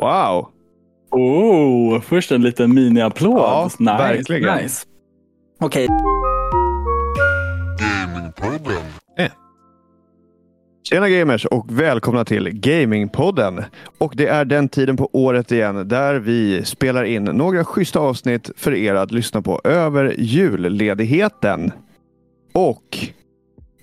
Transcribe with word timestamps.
Wow! 0.00 0.48
Oh, 1.10 2.00
först 2.00 2.32
en 2.32 2.42
liten 2.42 2.74
mini-applåd. 2.74 3.38
Ja, 3.38 3.70
nice, 3.78 3.92
verkligen. 3.92 4.56
Nice. 4.56 4.86
Okej, 5.60 5.88
Tjena 10.88 11.08
gamers 11.08 11.44
och 11.44 11.80
välkomna 11.80 12.24
till 12.24 12.50
Gamingpodden. 12.50 13.64
Och 13.98 14.12
det 14.16 14.26
är 14.26 14.44
den 14.44 14.68
tiden 14.68 14.96
på 14.96 15.10
året 15.12 15.52
igen 15.52 15.88
där 15.88 16.14
vi 16.14 16.64
spelar 16.64 17.04
in 17.04 17.24
några 17.24 17.64
schyssta 17.64 18.00
avsnitt 18.00 18.50
för 18.56 18.74
er 18.74 18.94
att 18.94 19.10
lyssna 19.10 19.42
på 19.42 19.60
över 19.64 20.14
julledigheten. 20.18 21.72
Och 22.54 22.98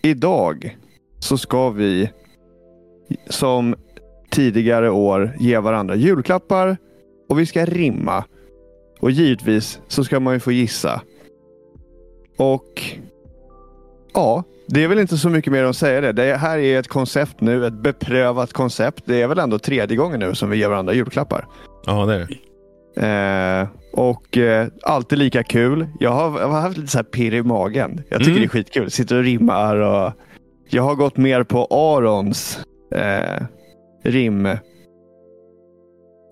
idag 0.01 0.77
så 1.19 1.37
ska 1.37 1.69
vi 1.69 2.09
som 3.29 3.75
tidigare 4.33 4.89
år 4.89 5.33
ge 5.39 5.57
varandra 5.59 5.95
julklappar 5.95 6.77
och 7.29 7.39
vi 7.39 7.45
ska 7.45 7.65
rimma. 7.65 8.23
Och 8.99 9.11
givetvis 9.11 9.79
så 9.87 10.03
ska 10.03 10.19
man 10.19 10.33
ju 10.33 10.39
få 10.39 10.51
gissa. 10.51 11.01
Och 12.37 12.81
ja, 14.13 14.43
det 14.67 14.83
är 14.83 14.87
väl 14.87 14.99
inte 14.99 15.17
så 15.17 15.29
mycket 15.29 15.53
mer 15.53 15.63
att 15.63 15.77
säga 15.77 16.01
det. 16.01 16.11
Det 16.11 16.35
här 16.35 16.57
är 16.59 16.79
ett 16.79 16.87
koncept 16.87 17.41
nu, 17.41 17.65
ett 17.65 17.73
beprövat 17.73 18.53
koncept. 18.53 19.03
Det 19.05 19.21
är 19.21 19.27
väl 19.27 19.39
ändå 19.39 19.59
tredje 19.59 19.97
gången 19.97 20.19
nu 20.19 20.35
som 20.35 20.49
vi 20.49 20.57
ger 20.57 20.69
varandra 20.69 20.93
julklappar. 20.93 21.45
Ja, 21.85 22.05
det 22.05 22.13
är 22.15 22.19
det. 22.27 22.37
Eh, 22.95 23.67
och 23.93 24.37
eh, 24.37 24.67
alltid 24.83 25.17
lika 25.19 25.43
kul. 25.43 25.87
Jag 25.99 26.11
har, 26.11 26.39
jag 26.39 26.47
har 26.47 26.61
haft 26.61 26.77
lite 26.77 26.91
så 26.91 26.97
här 26.97 27.03
pirr 27.03 27.33
i 27.33 27.43
magen. 27.43 28.01
Jag 28.09 28.19
tycker 28.19 28.31
Mm. 28.31 28.41
det 28.41 28.45
är 28.45 28.49
skitkul. 28.49 28.91
Sitter 28.91 29.17
och 29.17 29.23
rimmar 29.23 29.75
och 29.75 30.11
jag 30.69 30.83
har 30.83 30.95
gått 30.95 31.17
mer 31.17 31.43
på 31.43 31.65
Arons 31.65 32.59
eh, 32.95 33.43
rim 34.03 34.47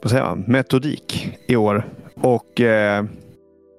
vad 0.01 0.11
säger 0.11 0.23
man, 0.23 0.43
metodik 0.47 1.37
i 1.47 1.55
år. 1.55 1.85
Och 2.21 2.61
eh, 2.61 3.05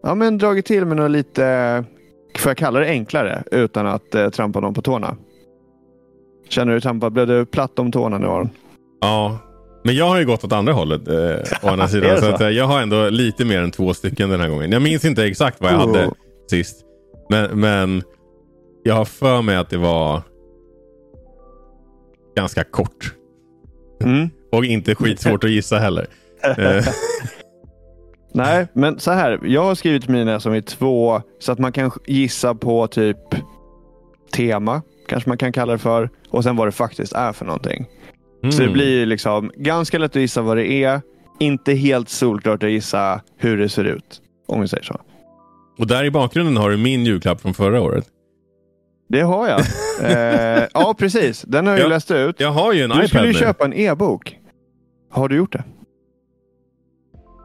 ja, 0.02 0.14
men 0.14 0.38
dragit 0.38 0.66
till 0.66 0.84
med 0.84 0.96
något 0.96 1.10
lite, 1.10 1.84
får 2.38 2.50
jag 2.50 2.56
kalla 2.56 2.80
det 2.80 2.86
enklare, 2.86 3.42
utan 3.50 3.86
att 3.86 4.14
eh, 4.14 4.30
trampa 4.30 4.60
någon 4.60 4.74
på 4.74 4.82
tårna. 4.82 5.16
Känner 6.48 6.72
du 6.74 6.80
trampad? 6.80 7.12
Blev 7.12 7.26
du 7.26 7.46
platt 7.46 7.78
om 7.78 7.92
tårna 7.92 8.18
nu 8.18 8.26
Aron? 8.26 8.50
Ja, 9.00 9.38
men 9.84 9.94
jag 9.94 10.08
har 10.08 10.18
ju 10.18 10.26
gått 10.26 10.44
åt 10.44 10.52
andra 10.52 10.72
hållet. 10.72 11.08
Eh, 11.08 11.14
å 11.62 11.68
andra 11.68 11.88
sidan. 11.88 12.16
Så 12.16 12.22
så? 12.26 12.34
att, 12.34 12.40
eh, 12.40 12.48
jag 12.48 12.64
har 12.64 12.82
ändå 12.82 13.08
lite 13.08 13.44
mer 13.44 13.62
än 13.62 13.70
två 13.70 13.94
stycken 13.94 14.30
den 14.30 14.40
här 14.40 14.48
gången. 14.48 14.72
Jag 14.72 14.82
minns 14.82 15.04
inte 15.04 15.24
exakt 15.24 15.60
vad 15.60 15.72
jag 15.72 15.78
hade 15.78 16.06
Oh. 16.06 16.12
sist. 16.50 16.84
Men, 17.30 17.60
men 17.60 18.02
jag 18.82 18.94
har 18.94 19.04
för 19.04 19.42
mig 19.42 19.56
att 19.56 19.70
det 19.70 19.78
var 19.78 20.22
ganska 22.36 22.64
kort. 22.64 23.14
Mm. 24.02 24.30
Och 24.52 24.64
inte 24.64 24.94
skitsvårt 24.94 25.44
att 25.44 25.50
gissa 25.50 25.78
heller. 25.78 26.06
Eh, 26.44 26.84
Nej, 28.34 28.66
men 28.72 28.98
så 28.98 29.10
här. 29.10 29.40
Jag 29.42 29.64
har 29.64 29.74
skrivit 29.74 30.08
mina 30.08 30.40
som 30.40 30.52
är 30.52 30.60
två 30.60 31.22
så 31.38 31.52
att 31.52 31.58
man 31.58 31.72
kan 31.72 31.90
gissa 32.06 32.54
på 32.54 32.86
typ 32.86 33.16
tema. 34.32 34.82
Kanske 35.08 35.30
man 35.30 35.38
kan 35.38 35.52
kalla 35.52 35.72
det 35.72 35.78
för. 35.78 36.10
Och 36.28 36.42
sen 36.44 36.56
vad 36.56 36.68
det 36.68 36.72
faktiskt 36.72 37.12
är 37.12 37.32
för 37.32 37.44
någonting. 37.44 37.86
Så 38.42 38.58
det 38.58 38.62
mm. 38.62 38.72
blir 38.72 39.06
liksom 39.06 39.52
ganska 39.56 39.98
lätt 39.98 40.16
att 40.16 40.22
gissa 40.22 40.42
vad 40.42 40.56
det 40.56 40.72
är. 40.72 41.00
Inte 41.40 41.72
helt 41.72 42.08
solklart 42.08 42.62
att 42.62 42.70
gissa 42.70 43.20
hur 43.36 43.58
det 43.58 43.68
ser 43.68 43.84
ut. 43.84 44.20
Om 44.46 44.60
vi 44.60 44.68
säger 44.68 44.84
så. 44.84 45.00
Och 45.78 45.86
där 45.86 46.04
i 46.04 46.10
bakgrunden 46.10 46.56
har 46.56 46.70
du 46.70 46.76
min 46.76 47.06
julklapp 47.06 47.40
från 47.40 47.54
förra 47.54 47.80
året. 47.80 48.04
Det 49.08 49.20
har 49.20 49.48
jag. 49.48 49.60
eh, 50.02 50.64
ja, 50.74 50.94
precis. 50.98 51.42
Den 51.42 51.66
har 51.66 51.76
jag 51.78 51.88
läst 51.88 52.10
ut. 52.10 52.40
Jag 52.40 52.50
har 52.50 52.72
ju 52.72 52.82
en 52.82 52.90
Du 52.90 52.96
iPad 52.96 53.08
skulle 53.08 53.26
nu. 53.26 53.32
köpa 53.34 53.64
en 53.64 53.72
e-bok. 53.72 54.38
Har 55.10 55.28
du 55.28 55.36
gjort 55.36 55.52
det? 55.52 55.64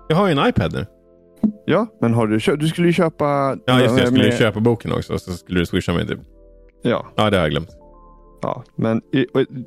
Jag 0.10 0.18
har 0.18 0.28
ju 0.28 0.32
en 0.40 0.48
iPad 0.50 0.74
nu. 0.74 0.86
Ja, 1.66 1.88
men 2.02 2.14
har 2.14 2.28
du 2.28 2.40
köpt? 2.40 2.60
Du 2.60 2.68
skulle 2.68 2.88
ju 2.88 2.94
köpa... 2.94 3.58
Ja, 3.66 3.82
just 3.82 3.96
det. 3.96 4.02
Jag 4.02 4.08
skulle 4.10 4.24
med- 4.30 4.38
köpa 4.38 4.60
boken 4.60 4.92
också. 4.92 5.20
Så 5.20 5.32
skulle 5.32 5.60
du 5.60 5.66
swisha 5.66 5.94
mig 5.94 6.08
typ. 6.08 6.20
Ja, 6.82 7.06
Ja, 7.16 7.30
det 7.30 7.38
har 7.38 7.44
jag 7.44 7.52
glömt. 7.52 7.70
ja. 8.42 8.64
Men 8.76 9.02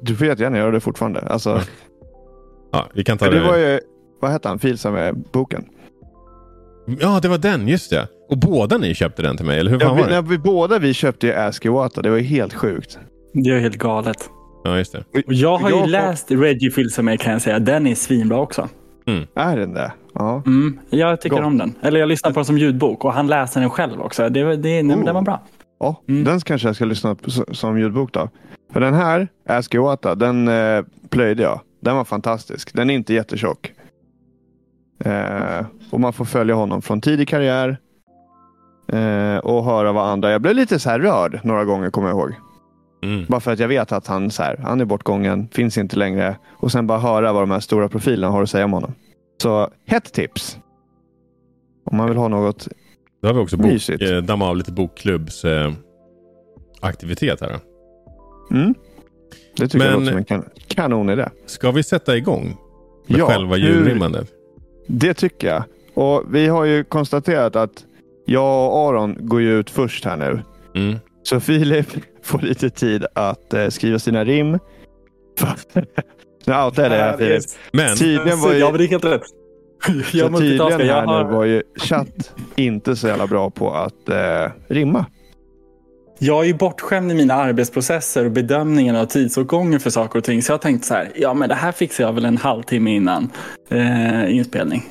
du 0.03 0.17
får 0.17 0.27
jättegärna 0.27 0.59
göra 0.59 0.71
det 0.71 0.81
fortfarande. 0.81 1.21
Alltså, 1.21 1.61
Ja. 2.73 2.87
Vi 2.95 3.05
kan 3.05 3.19
ta 3.19 3.25
det. 3.31 3.41
det 3.41 3.47
var 3.47 3.57
ju, 3.57 3.81
vad 4.21 4.31
hette 4.31 4.49
han, 4.49 4.59
Filsa 4.59 4.91
med 4.91 5.17
boken? 5.33 5.65
Ja, 7.01 7.19
det 7.23 7.29
var 7.29 7.39
den. 7.39 7.69
Just 7.69 7.91
det. 7.91 8.09
Och 8.31 8.39
båda 8.39 8.79
ni 8.79 8.95
köpte 8.95 9.23
den 9.23 9.37
till 9.37 9.47
mig, 9.47 9.59
eller 9.61 9.71
hur 9.71 9.81
Ja, 9.81 9.87
fan 9.87 9.97
vi, 9.97 10.03
var 10.03 10.09
det? 10.09 10.15
när 10.15 10.23
vi, 10.23 10.39
båda 10.39 10.79
vi 10.79 10.95
köpte 10.95 11.27
ju 11.27 11.33
Ask 11.35 11.65
Iwata. 11.65 12.03
Det 12.03 12.11
var 12.11 12.17
ju 12.17 12.23
helt 12.23 12.55
sjukt. 12.55 12.99
det 13.33 13.51
är 13.51 13.59
helt 13.61 13.77
galet. 13.79 14.31
Ja, 14.65 14.79
just 14.79 14.93
det. 14.93 15.05
Och 15.27 15.33
jag 15.33 15.59
har 15.59 15.71
ju 15.71 15.77
Jag 15.77 15.89
läst 15.89 16.31
Reggie 16.31 16.71
Fils-A-Me 16.71 17.17
kan 17.17 17.33
jag 17.33 17.43
säga. 17.43 17.59
Den 17.59 17.87
är 17.87 17.95
svinbra 17.95 18.39
också. 18.41 18.69
Är 19.35 19.57
den 19.57 19.75
det? 19.75 19.93
Ja. 20.15 20.43
Mm, 20.47 20.79
jag 20.91 21.21
tycker 21.21 21.37
Gott. 21.37 21.45
om 21.47 21.59
den. 21.59 21.75
Eller 21.83 22.01
jag 22.01 22.09
lyssnar 22.09 22.31
på 22.31 22.35
den 22.39 22.45
som 22.45 22.59
ljudbok 22.59 23.05
och 23.05 23.13
han 23.13 23.27
läser 23.27 23.61
den 23.61 23.71
själv 23.71 24.01
också. 24.01 24.29
Det, 24.29 24.29
det, 24.29 24.57
det, 24.57 24.83
Oh. 24.83 25.05
Den 25.05 25.15
var 25.15 25.23
bra. 25.23 25.41
ja 25.81 26.03
Mm. 26.09 26.25
Den 26.25 26.41
kanske 26.41 26.69
jag 26.69 26.77
ska 26.77 26.85
lyssna 26.85 27.15
på 27.15 27.31
som 27.55 27.79
ljudbok 27.79 28.13
då. 28.13 28.29
För 28.73 28.81
den 28.81 28.95
här, 28.95 29.29
Ask 29.49 29.75
Iwata, 29.75 30.15
den 30.15 30.49
eh, 30.49 30.85
plöjde 31.11 31.43
jag. 31.43 31.61
Den 31.81 31.97
var 31.97 32.05
fantastisk. 32.05 32.75
Den 32.75 32.91
är 32.91 32.95
inte 32.95 33.15
jättetjock. 33.15 33.73
Eh, 35.05 35.67
och 35.91 36.01
man 36.01 36.13
får 36.13 36.25
följa 36.25 36.55
honom 36.55 36.83
från 36.83 37.01
tidig 37.01 37.29
karriär. 37.29 37.79
Eh, 38.93 39.37
och 39.39 39.65
höra 39.65 39.93
vad 39.93 40.09
andra... 40.09 40.31
Jag 40.31 40.43
blev 40.43 40.55
lite 40.55 40.79
så 40.79 40.91
här 40.91 41.01
rörd 41.01 41.41
några 41.45 41.65
gånger 41.65 41.91
kommer 41.91 42.09
jag 42.09 42.19
ihåg. 42.19 42.35
Mm. 43.03 43.25
Bara 43.29 43.41
för 43.41 43.53
att 43.53 43.59
jag 43.59 43.69
vet 43.69 43.93
att 43.93 44.07
han, 44.07 44.31
så 44.31 44.43
här, 44.43 44.57
han 44.63 44.81
är 44.81 44.85
bortgången, 44.85 45.49
finns 45.53 45.79
inte 45.79 45.97
längre. 45.97 46.37
Och 46.57 46.73
sen 46.73 46.87
bara 46.87 46.99
höra 46.99 47.33
vad 47.33 47.43
de 47.43 47.51
här 47.51 47.61
stora 47.61 47.89
profilerna 47.89 48.33
har 48.33 48.43
att 48.43 48.51
säga 48.51 48.65
om 48.65 48.73
honom. 48.73 48.95
Så 49.43 49.69
hett 49.87 50.13
tips. 50.13 50.59
Om 51.91 51.97
man 51.97 52.09
vill 52.09 52.19
ha 52.19 52.29
något. 52.29 52.69
Då 53.23 53.29
har 53.29 53.35
vi 53.35 53.41
också 53.41 53.57
bok, 53.57 53.67
Mysigt. 53.67 54.03
eh, 54.03 54.17
damma 54.19 54.49
av 54.49 54.57
lite 54.57 54.73
bokklubbs 54.73 55.45
eh, 55.45 55.73
aktivitet 56.81 57.41
här. 57.41 57.59
Mm. 58.51 58.75
Det 59.57 59.69
tycker 59.69 59.85
jag 59.87 59.93
Men- 59.93 60.01
låter 60.01 60.11
som 60.11 60.19
en 60.19 60.25
kan 60.25 60.45
kanonidé. 60.69 61.29
Ska 61.47 61.71
vi 61.71 61.83
sätta 61.83 62.17
igång 62.17 62.57
med 63.07 63.19
Ja, 63.19 63.27
själva 63.27 63.57
julrimmandet? 63.57 64.29
Det 64.87 65.15
tycker 65.15 65.49
jag. 65.49 65.63
Och 65.95 66.25
vi 66.35 66.47
har 66.47 66.65
ju 66.65 66.85
konstaterat 66.85 67.57
att 67.57 67.85
jag 68.27 68.73
och 68.73 68.89
Aron 68.89 69.17
går 69.21 69.41
ju 69.41 69.59
ut 69.59 69.71
först 69.71 70.05
här 70.05 70.17
nu. 70.17 70.43
Mm. 70.75 70.99
Så 71.23 71.41
Filip 71.41 71.87
får 72.23 72.39
lite 72.39 72.71
tid 72.71 73.07
att 73.15 73.55
eh, 73.55 73.69
skriva 73.69 73.99
sina 73.99 74.25
rim. 74.25 74.59
nu 76.45 76.55
outar 76.55 76.83
jag 76.83 76.93
det 76.93 76.97
här 76.97 77.17
Filip. 77.17 77.43
Men 77.73 77.97
Tydligen 77.97 78.41
var 78.41 78.53
ju... 78.53 78.59
Ja, 78.59 78.71
men 78.71 78.79
det 78.79 78.85
är 78.85 78.89
helt 78.89 79.05
rätt. 79.05 79.23
Så 79.87 79.93
Jag 79.93 80.03
tydligen 80.09 80.33
multitaskar. 80.33 80.81
Jag 80.85 80.95
här 80.95 81.25
nu 81.25 81.33
var 81.33 81.45
ju 81.45 81.63
chatt 81.77 82.35
inte 82.57 82.97
så 82.97 83.09
jävla 83.09 83.27
bra 83.27 83.51
på 83.51 83.71
att 83.75 84.09
eh, 84.09 84.53
rimma. 84.69 85.07
Jag 86.23 86.41
är 86.41 86.45
ju 86.47 86.55
bortskämd 86.55 87.13
i 87.13 87.15
mina 87.15 87.35
arbetsprocesser 87.35 88.25
och 88.25 88.31
bedömningen 88.31 88.97
av 88.97 89.07
tidsåtgången 89.07 89.81
för 89.81 89.91
saker 89.91 90.19
och 90.19 90.25
ting. 90.25 90.43
Så 90.43 90.53
jag 90.53 90.61
tänkte 90.61 90.87
så 90.89 90.95
här, 90.95 91.13
ja 91.17 91.35
men 91.35 91.49
det 91.49 91.55
här 91.55 91.73
fixar 91.73 92.05
jag 92.05 92.13
väl 92.13 92.25
en 92.25 92.37
halvtimme 92.37 92.95
innan 92.97 93.31
eh, 93.71 94.37
inspelning. 94.37 94.83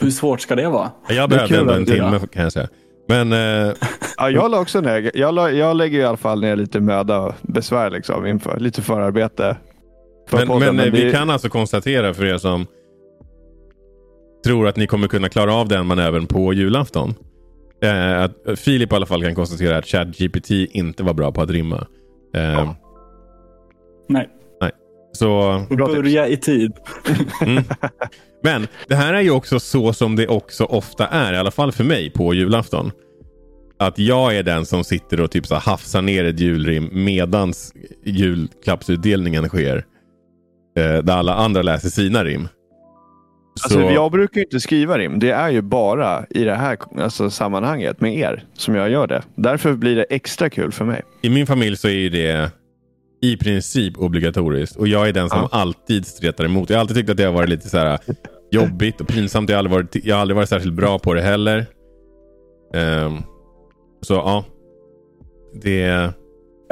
Hur 0.00 0.10
svårt 0.10 0.40
ska 0.40 0.54
det 0.54 0.68
vara? 0.68 0.90
jag 1.08 1.30
behövde 1.30 1.58
ändå 1.58 1.72
en 1.72 1.86
timme 1.86 2.20
kan 2.32 2.42
jag 2.42 2.52
säga. 2.52 2.68
Men 3.08 3.32
eh, 3.32 3.72
Ja, 4.16 4.30
jag 4.30 4.50
la 4.50 4.60
också 4.60 4.80
ner. 4.80 5.10
Jag, 5.14 5.34
la, 5.34 5.50
jag 5.50 5.76
lägger 5.76 5.98
i 6.00 6.04
alla 6.04 6.16
fall 6.16 6.40
ner 6.40 6.56
lite 6.56 6.80
möda 6.80 7.18
och 7.20 7.34
besvär 7.42 7.90
liksom 7.90 8.26
inför 8.26 8.60
lite 8.60 8.82
förarbete. 8.82 9.56
för 10.28 10.38
Men, 10.38 10.46
podden, 10.46 10.76
men, 10.76 10.86
eh, 10.86 10.92
vi 10.92 11.04
det- 11.04 11.10
kan 11.12 11.30
alltså 11.30 11.48
konstatera 11.48 12.14
för 12.14 12.24
er 12.24 12.38
som 12.38 12.66
tror 14.46 14.68
att 14.68 14.76
ni 14.76 14.86
kommer 14.86 15.08
kunna 15.08 15.28
klara 15.28 15.54
av 15.54 15.68
den 15.68 15.86
manövern 15.86 16.26
på 16.26 16.52
julafton. 16.52 17.14
Eh, 17.84 18.22
att 18.22 18.58
Filip 18.58 18.92
i 18.92 18.94
alla 18.94 19.06
fall 19.06 19.22
kan 19.22 19.34
konstatera 19.34 19.78
att 19.78 19.86
ChatGPT 19.86 20.50
inte 20.50 21.02
var 21.02 21.14
bra 21.14 21.32
på 21.32 21.42
att 21.42 21.50
rimma. 21.50 21.86
Eh, 22.34 22.72
Nej, 24.08 24.28
Så, 25.12 25.62
Bra 25.70 25.86
tips. 25.86 25.96
börja 25.98 26.28
i 26.28 26.36
tid. 26.36 26.72
mm. 27.46 27.64
Men 28.42 28.66
det 28.88 28.94
här 28.94 29.14
är 29.14 29.20
ju 29.20 29.30
också 29.30 29.60
så 29.60 29.92
som 29.92 30.16
det 30.16 30.28
också 30.28 30.64
ofta 30.64 31.06
är, 31.06 31.32
i 31.32 31.36
alla 31.36 31.50
fall 31.50 31.72
för 31.72 31.84
mig 31.84 32.10
på 32.10 32.34
julafton. 32.34 32.90
Att 33.78 33.98
jag 33.98 34.36
är 34.36 34.42
den 34.42 34.66
som 34.66 34.84
sitter 34.84 35.20
och 35.20 35.30
typ 35.30 35.46
så 35.46 35.54
hafsar 35.54 36.02
ner 36.02 36.24
ett 36.24 36.40
julrim 36.40 36.88
medans 36.92 37.72
julklappsutdelningen 38.04 39.48
sker. 39.48 39.84
Eh, 40.78 41.02
där 41.02 41.12
alla 41.16 41.34
andra 41.34 41.62
läser 41.62 41.88
sina 41.88 42.24
rim. 42.24 42.48
Alltså, 43.62 43.80
Så- 43.80 43.90
jag 43.94 44.12
brukar 44.12 44.36
ju 44.40 44.44
inte 44.44 44.60
skriva 44.60 44.98
rim. 44.98 45.18
Det 45.18 45.30
är 45.30 45.50
ju 45.50 45.62
bara 45.62 46.26
i 46.30 46.44
det 46.44 46.54
här 46.54 46.78
alltså, 46.98 47.30
sammanhanget 47.30 48.00
med 48.00 48.18
er 48.18 48.44
som 48.54 48.74
jag 48.74 48.90
gör 48.90 49.06
det. 49.06 49.22
Därför 49.34 49.72
blir 49.74 49.96
det 49.96 50.02
extra 50.10 50.50
kul 50.50 50.72
för 50.72 50.84
mig. 50.84 51.02
I 51.22 51.30
min 51.30 51.46
familj 51.46 51.76
så 51.76 51.88
är 51.88 51.92
ju 51.92 52.08
det 52.08 52.50
i 53.22 53.36
princip 53.36 53.98
obligatoriskt. 53.98 54.76
Och 54.76 54.88
jag 54.88 55.08
är 55.08 55.12
den 55.12 55.28
som 55.30 55.38
Ja. 55.38 55.48
alltid 55.52 56.06
stretar 56.06 56.44
emot. 56.44 56.70
Jag 56.70 56.76
har 56.76 56.80
alltid 56.80 56.96
tyckt 56.96 57.10
att 57.10 57.16
det 57.16 57.24
har 57.24 57.32
varit 57.32 57.48
lite 57.48 57.68
så 57.68 57.78
här 57.78 57.98
jobbigt 58.50 59.00
och 59.00 59.08
pinsamt. 59.08 59.48
Jag 59.50 59.56
har 59.56 59.58
aldrig 59.58 59.72
varit, 59.76 60.04
jag 60.04 60.14
har 60.16 60.20
aldrig 60.20 60.36
varit 60.36 60.48
särskilt 60.48 60.74
bra 60.74 60.98
på 60.98 61.14
det 61.14 61.22
heller. 61.22 61.66
Ehm, 62.74 63.18
så 64.00 64.14
ja. 64.14 64.44
Det... 65.62 65.86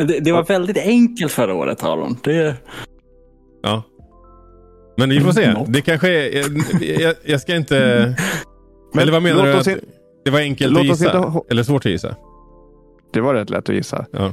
Det, 0.07 0.21
det 0.21 0.33
var 0.33 0.45
väldigt 0.45 0.79
enkelt 0.79 1.33
förra 1.33 1.55
året 1.55 1.83
Aron. 1.85 2.17
Det, 2.25 2.55
Ja. 3.63 3.83
Men 5.09 5.11
vi 5.19 5.21
får 5.21 5.33
se. 5.33 5.53
Något. 5.53 5.73
Det 5.73 5.81
kanske 5.81 6.09
är... 6.09 6.37
Jag, 6.41 7.01
jag, 7.01 7.15
jag 7.25 7.41
ska 7.41 7.57
inte... 7.57 7.77
Men 8.95 9.03
Eller 9.03 9.13
vad 9.13 9.23
menar 9.23 9.45
du? 9.45 9.53
Att 9.53 9.67
in- 9.67 9.81
det 10.25 10.31
var 10.31 10.39
enkelt 10.41 10.73
låt 10.73 10.81
att 10.81 10.87
gissa? 10.87 11.17
inte 11.27 11.41
Eller 11.51 11.63
svårt 11.63 11.87
att 11.87 11.93
gissa? 11.93 12.17
Det 13.13 13.21
var 13.21 13.35
rätt 13.35 13.51
lätt 13.51 13.69
att 13.69 13.75
gissa. 13.75 14.07
Ja. 14.13 14.33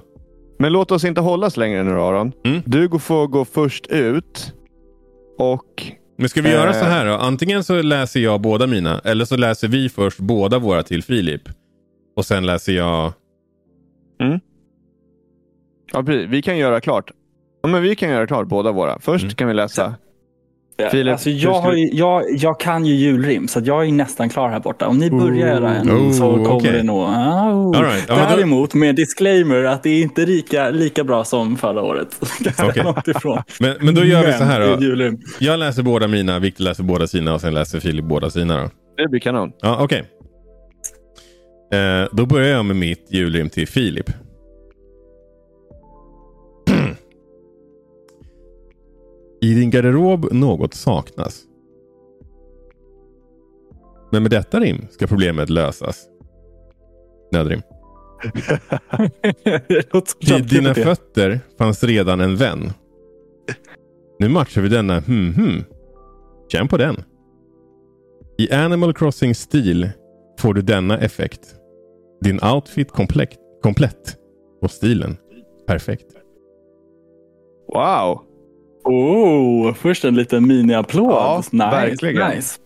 Men 0.60 0.74
låt 0.74 0.92
oss 0.92 1.04
inte 1.04 1.22
hållas 1.22 1.58
längre 1.58 1.84
nu 1.84 1.92
Aron. 1.92 2.32
Mm. 2.46 2.62
Du 2.66 3.00
får 3.00 3.28
gå 3.28 3.46
först 3.46 3.88
ut. 3.88 4.54
Och 5.38 5.84
Men 6.18 6.30
ska 6.30 6.42
vi 6.42 6.50
Eh. 6.50 6.56
göra 6.56 6.74
så 6.74 6.86
här 6.86 7.06
då? 7.06 7.14
Antingen 7.14 7.64
så 7.64 7.82
läser 7.82 8.20
jag 8.20 8.42
båda 8.42 8.68
mina. 8.68 9.00
Eller 9.04 9.26
så 9.26 9.38
läser 9.38 9.68
vi 9.68 9.90
först 9.90 10.20
båda 10.20 10.60
våra 10.60 10.84
till 10.84 11.04
Filip. 11.04 11.42
Och 12.16 12.26
sen 12.26 12.46
läser 12.46 12.72
jag... 12.74 13.14
ja, 15.92 16.04
precis, 16.04 16.30
vi 16.30 16.42
kan 16.42 16.58
göra 16.58 16.82
klart. 16.82 17.12
Ja, 17.64 17.70
men 17.70 17.82
vi 17.82 17.96
kan 17.96 18.10
göra 18.10 18.28
klart 18.28 18.48
båda 18.48 18.72
våra. 18.72 19.00
Först 19.00 19.24
Mm. 19.24 19.36
kan 19.36 19.48
vi 19.48 19.54
läsa. 19.54 19.96
Filip, 20.92 21.12
alltså 21.12 21.30
jag, 21.30 21.72
du- 21.72 21.80
ju, 21.80 21.90
jag, 21.94 22.24
jag 22.30 22.60
kan 22.60 22.86
ju 22.86 22.96
julrim, 22.96 23.48
så 23.48 23.60
att 23.60 23.66
jag 23.66 23.86
är 23.88 23.92
nästan 23.92 24.30
klar 24.30 24.50
här 24.50 24.60
borta. 24.60 24.88
Om 24.88 24.98
ni 24.98 25.10
börjar 25.10 25.48
göra 25.48 25.76
en 25.76 25.90
Oh, 25.92 26.12
så 26.12 26.32
kommer 26.32 26.52
okej. 26.52 26.72
det 26.72 26.84
nog... 26.84 26.98
Oh. 26.98 27.78
All 27.78 27.84
right. 27.84 28.08
Men 28.10 28.18
Däremot 28.38 28.74
med 28.74 28.96
disclaimer 28.96 29.64
att 29.64 29.84
det 29.84 29.90
är 29.90 30.02
inte 30.02 30.26
lika, 30.26 30.70
lika 30.70 31.04
bra 31.04 31.24
som 31.24 31.58
förra 31.58 31.82
året. 31.82 32.08
Ifrån. 33.08 33.42
Men, 33.60 33.76
men 33.80 33.96
då 33.96 34.04
gör 34.06 34.26
vi 34.26 34.34
så 34.34 34.44
här 34.44 34.78
Men 34.78 35.00
då. 35.00 35.18
Jag 35.40 35.60
läser 35.60 35.84
båda 35.84 36.08
mina, 36.08 36.40
Viktor 36.40 36.64
läser 36.64 36.84
båda 36.84 37.08
sina 37.08 37.34
och 37.34 37.42
sen 37.42 37.54
läser 37.54 37.80
Filip 37.80 38.06
båda 38.06 38.30
sina 38.30 38.62
då. 38.64 38.70
Det 38.98 39.08
blir 39.10 39.20
kanon. 39.20 39.52
Ja, 39.62 39.78
okej. 39.82 40.04
Eh, 41.74 42.08
då 42.12 42.26
börjar 42.26 42.48
jag 42.50 42.66
med 42.66 42.76
mitt 42.76 43.08
julrim 43.12 43.50
till 43.50 43.68
Filip. 43.68 44.10
I 49.42 49.54
din 49.54 49.70
garderob 49.70 50.28
något 50.32 50.74
saknas. 50.74 51.44
Men 54.12 54.24
med 54.24 54.32
detta 54.32 54.60
rim 54.60 54.88
ska 54.90 55.08
problemet 55.08 55.50
lösas. 55.50 56.08
Nödrim. 57.32 57.62
Vid 60.28 60.46
dina 60.50 60.74
fötter 60.74 61.40
fanns 61.58 61.84
redan 61.84 62.22
en 62.22 62.36
vän. 62.36 62.72
Nu 64.20 64.30
matchar 64.30 64.62
vi 64.62 64.70
denna 64.70 65.00
hmm 65.00 65.34
hmm. 65.34 65.64
Känn 66.52 66.68
på 66.68 66.78
den. 66.78 67.04
I 68.38 68.52
Animal 68.52 68.94
Crossing-stil 68.94 69.90
får 70.40 70.54
du 70.54 70.62
denna 70.62 70.98
effekt. 70.98 71.56
Din 72.22 72.40
outfit 72.44 72.92
komplett, 72.92 73.38
komplett 73.62 74.18
och 74.62 74.72
stilen 74.72 75.18
perfekt. 75.70 76.06
Wow! 77.74 78.22
Oh, 78.84 79.74
först 79.74 80.06
en 80.06 80.16
liten 80.16 80.48
mini-applåd. 80.48 81.12
Ja, 81.12 81.38
nice, 81.52 81.58
verkligen. 81.66 82.30
Nice. 82.30 82.60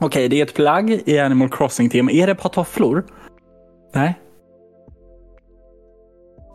Okej, 0.00 0.28
det 0.28 0.40
är 0.40 0.42
ett 0.44 0.54
plagg 0.54 0.90
i 1.06 1.18
Animal 1.18 1.48
Crossing-tema. 1.48 2.10
Är 2.12 2.26
det 2.26 2.34
pantoflor? 2.34 3.04
Nej. 3.94 4.20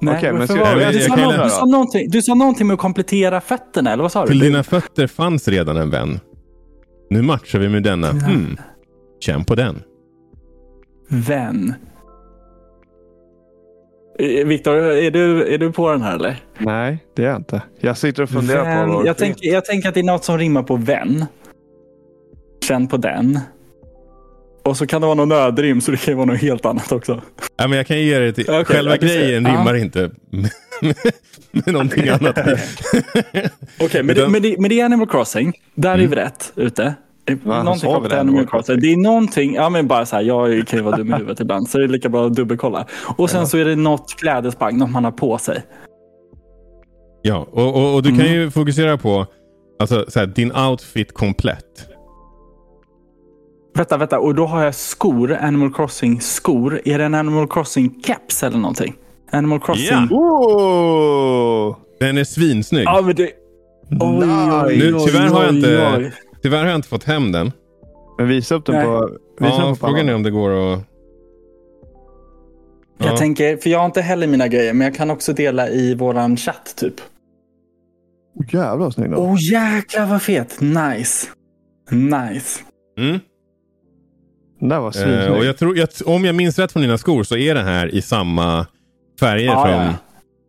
Nej, 0.02 0.16
Okej, 0.18 0.34
men 0.34 0.48
ska- 0.48 0.60
var 0.60 0.68
jag- 0.68 0.94
du, 0.94 1.00
jag 1.00 1.10
sa 1.10 1.16
kan 1.16 1.24
nå- 1.24 1.30
läsa. 1.32 1.44
du, 1.44 1.50
sa 1.50 1.66
någonting, 1.66 2.10
du 2.10 2.22
sa 2.22 2.34
någonting 2.34 2.68
med 2.68 2.74
att 2.74 2.80
komplettera 2.80 3.42
fötterna, 3.42 3.92
eller 3.94 4.04
vad 4.04 4.12
sa 4.12 4.22
du? 4.22 4.28
Till 4.28 4.40
dina 4.40 4.64
fötter 4.64 5.08
fanns 5.08 5.48
redan 5.48 5.78
en 5.78 5.90
vän. 5.90 6.20
Nu 7.10 7.22
matchar 7.22 7.60
vi 7.60 7.70
med 7.70 7.84
denna. 7.84 8.08
Hmm. 8.12 8.58
Känn 9.20 9.44
på 9.46 9.56
den. 9.56 9.84
Vän. 11.10 11.74
Eh, 14.22 14.46
Viktor, 14.48 14.76
är 14.78 15.12
du, 15.12 15.54
är 15.54 15.58
du 15.58 15.72
på 15.72 15.92
den 15.92 16.02
här 16.02 16.16
eller? 16.16 16.36
Nej, 16.58 16.98
det 17.16 17.24
är 17.24 17.28
jag 17.28 17.36
inte. 17.36 17.62
Jag 17.80 17.98
sitter 17.98 18.24
och 18.24 18.30
funderar 18.30 18.64
Vän. 18.64 18.88
på 18.90 18.94
vad 18.94 19.06
jag, 19.08 19.18
tänker, 19.18 19.48
jag 19.54 19.66
tänker 19.66 19.88
att 19.90 19.94
det 19.96 20.00
är 20.02 20.04
något 20.04 20.24
som 20.24 20.38
rimmar 20.38 20.64
på 20.64 20.76
vän. 20.76 21.26
Känn 22.68 22.88
på 22.88 22.98
den. 22.98 23.40
Och 24.64 24.78
så 24.78 24.88
kan 24.88 25.02
det 25.02 25.08
vara 25.08 25.16
någon 25.16 25.30
nödrim, 25.30 25.82
så 25.82 25.92
det 25.92 25.98
kan 26.06 26.16
vara 26.18 26.26
något 26.26 26.42
helt 26.42 26.66
annat 26.66 26.92
också. 26.92 27.22
Ja, 27.58 27.68
men 27.68 27.78
jag 27.78 27.88
kan 27.88 28.00
ge 28.02 28.20
det 28.20 28.34
till. 28.34 28.46
Okej, 28.50 28.66
Själva 28.66 28.92
ser. 28.92 28.98
grejen 29.00 29.46
rimmar 29.48 29.76
inte 29.76 30.12
med, 30.30 30.50
med 31.52 31.68
någonting 31.74 32.10
annat. 32.10 32.38
Okej, 33.82 34.04
men, 34.04 34.08
det, 34.16 34.22
Utan- 34.22 34.32
men, 34.32 34.42
det, 34.42 34.56
men 34.60 34.70
det 34.70 34.80
är 34.80 34.86
Animal 34.86 35.08
Crossing. 35.08 35.54
Där 35.76 35.94
Mm. 35.94 36.06
är 36.06 36.10
vi 36.10 36.16
rätt 36.16 36.54
ute. 36.56 36.94
Va, 37.44 37.54
han 37.56 37.66
någonting 37.66 37.92
sa 37.92 38.00
väl 38.00 38.48
Crossing. 38.48 38.80
Det 38.80 38.88
är 38.94 38.98
någonting, 38.98 39.54
ja 39.54 39.70
men 39.70 39.88
bara 39.88 40.06
så 40.06 40.16
här, 40.16 40.24
jag 40.24 40.68
kan 40.68 40.80
ju 40.80 40.84
vara 40.86 40.98
dum 40.98 41.10
i 41.14 41.18
huvudet 41.18 41.40
ibland, 41.40 41.70
så 41.70 41.78
det 41.78 41.84
är 41.84 41.88
lika 41.88 42.10
bra 42.10 42.26
att 42.26 42.34
dubbelkolla. 42.34 42.86
Och 43.18 43.30
sen 43.30 43.48
så 43.48 43.58
är 43.58 43.66
det 43.66 43.76
något 43.76 44.16
klädesplagg, 44.20 44.78
något 44.78 44.92
man 44.92 45.04
har 45.04 45.12
på 45.12 45.38
sig. 45.38 45.64
Ja, 47.22 47.48
och, 47.52 47.76
och, 47.76 47.96
och 47.96 48.04
du 48.04 48.10
kan 48.10 48.20
Mm. 48.20 48.34
ju 48.34 48.52
fokusera 48.52 48.98
på 48.98 49.26
alltså, 49.80 50.06
så 50.08 50.20
här, 50.20 50.26
din 50.28 50.52
outfit 50.56 51.14
komplett. 51.14 51.88
Vänta, 53.76 53.98
vänta, 53.98 54.20
och 54.20 54.36
då 54.36 54.46
har 54.46 54.64
jag 54.64 54.76
skor, 54.76 55.34
Animal 55.42 55.74
Crossing 55.74 56.22
skor. 56.22 56.82
Är 56.86 56.98
det 56.98 57.04
en 57.06 57.16
Animal 57.16 57.48
Crossing 57.48 58.02
keps 58.04 58.44
eller 58.44 58.58
någonting? 58.58 58.96
Animal 59.32 59.60
Crossing... 59.60 60.08
Ja. 60.10 60.16
Oh! 60.16 61.76
Den 62.00 62.18
är 62.18 62.24
svinsnygg. 62.24 62.84
Ja, 62.86 63.02
men 63.06 63.16
det... 63.16 63.24
Oj, 63.90 64.24
oj, 64.66 64.78
Nu, 64.78 64.94
oj, 64.96 65.06
tyvärr 65.08 65.28
har 65.28 65.44
jag 65.44 65.52
oj, 65.52 65.58
inte- 65.58 65.94
oj. 65.98 66.12
Tyvärr 66.44 66.60
har 66.60 66.66
jag 66.68 66.76
inte 66.76 66.88
fått 66.88 67.04
hem 67.04 67.32
den. 67.32 67.52
Men 68.18 68.28
visa 68.28 68.56
upp 68.56 68.66
den 68.66 68.76
Nej. 68.76 68.86
på... 68.86 69.10
Visa 69.40 69.54
Ja, 69.56 69.66
den 69.66 69.76
på 69.76 69.88
frågan 69.88 70.10
är 70.10 70.16
om 70.16 70.24
det 70.24 70.32
går 70.32 70.74
att... 70.74 70.80
Ja. 72.98 73.06
Jag 73.06 73.18
tänker, 73.18 73.58
för 73.58 73.70
jag 73.70 73.80
har 73.80 73.86
inte 73.86 74.02
heller 74.02 74.28
mina 74.28 74.48
grejer, 74.48 74.74
men 74.74 74.86
jag 74.88 74.96
kan 74.96 75.12
också 75.12 75.34
dela 75.34 75.70
i 75.70 75.96
våran 75.96 76.38
chatt 76.38 76.74
typ. 76.78 76.94
Oh, 78.36 78.46
jävlar 78.56 78.78
vad 78.78 78.94
snygg 78.94 79.10
den 79.10 79.20
var. 79.20 79.26
Åh 79.26 79.34
oh, 79.34 79.38
jäklar 79.42 80.06
vad 80.06 80.22
fet. 80.22 80.62
Nice. 80.62 81.28
Nice. 81.92 82.60
Mm. 83.00 83.20
Den 84.60 84.70
där 84.70 84.80
var 84.80 84.88
Eh, 84.88 84.92
svinsnygg. 84.92 85.32
och 85.38 85.46
jag 85.46 85.58
tror, 85.58 85.78
jag, 85.78 85.90
om 86.06 86.26
jag 86.26 86.36
minns 86.36 86.60
rätt 86.60 86.72
från 86.72 86.82
dina 86.82 86.98
skor 86.98 87.24
så 87.24 87.38
är 87.38 87.56
det 87.56 87.62
här 87.64 87.96
i 87.96 88.02
samma 88.02 88.66
färger 89.20 89.46
Ja, 89.46 89.62
som... 89.64 89.72
ja. 89.72 89.94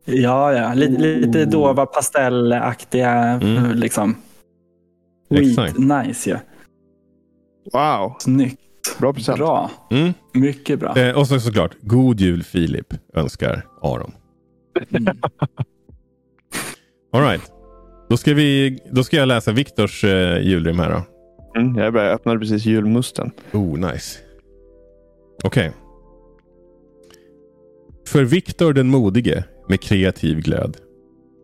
Ja, 0.04 0.52
ja. 0.52 0.74
Lite, 0.74 1.02
lite 1.02 1.44
dova 1.44 1.86
pastellaktiga 1.86 3.10
Mm. 3.12 3.72
liksom. 3.72 4.16
Exakt. 5.38 5.78
Nice. 5.78 6.30
Ja. 6.30 6.38
Wow, 7.72 8.14
Snyggt. 8.18 8.60
bra 8.98 9.12
present. 9.12 9.38
Bra. 9.38 9.70
Mm. 9.90 10.12
Mycket 10.34 10.80
bra. 10.80 10.96
Eh, 10.96 11.18
och 11.18 11.28
så 11.28 11.40
såklart, 11.40 11.76
God 11.80 12.20
Jul 12.20 12.42
Filip 12.42 12.94
önskar 13.14 13.66
Aron. 13.82 14.12
Mm. 14.90 15.16
All 17.12 17.22
right. 17.22 17.52
Då 18.08 18.16
ska, 18.16 18.34
vi, 18.34 18.78
då 18.90 19.04
ska 19.04 19.16
jag 19.16 19.28
läsa 19.28 19.52
Viktors 19.52 20.04
eh, 20.04 20.38
julrim 20.42 20.78
här 20.78 20.90
då. 20.90 21.02
Mm, 21.60 21.76
jag 21.78 21.96
öppnade 21.96 22.38
precis 22.38 22.64
julmusten. 22.64 23.30
Oh, 23.52 23.78
nice. 23.92 24.18
Okej. 25.44 25.72
För 28.08 28.24
Viktor 28.24 28.72
den 28.72 28.88
modige 28.88 29.44
med 29.68 29.80
kreativ 29.80 30.40
glöd. 30.40 30.76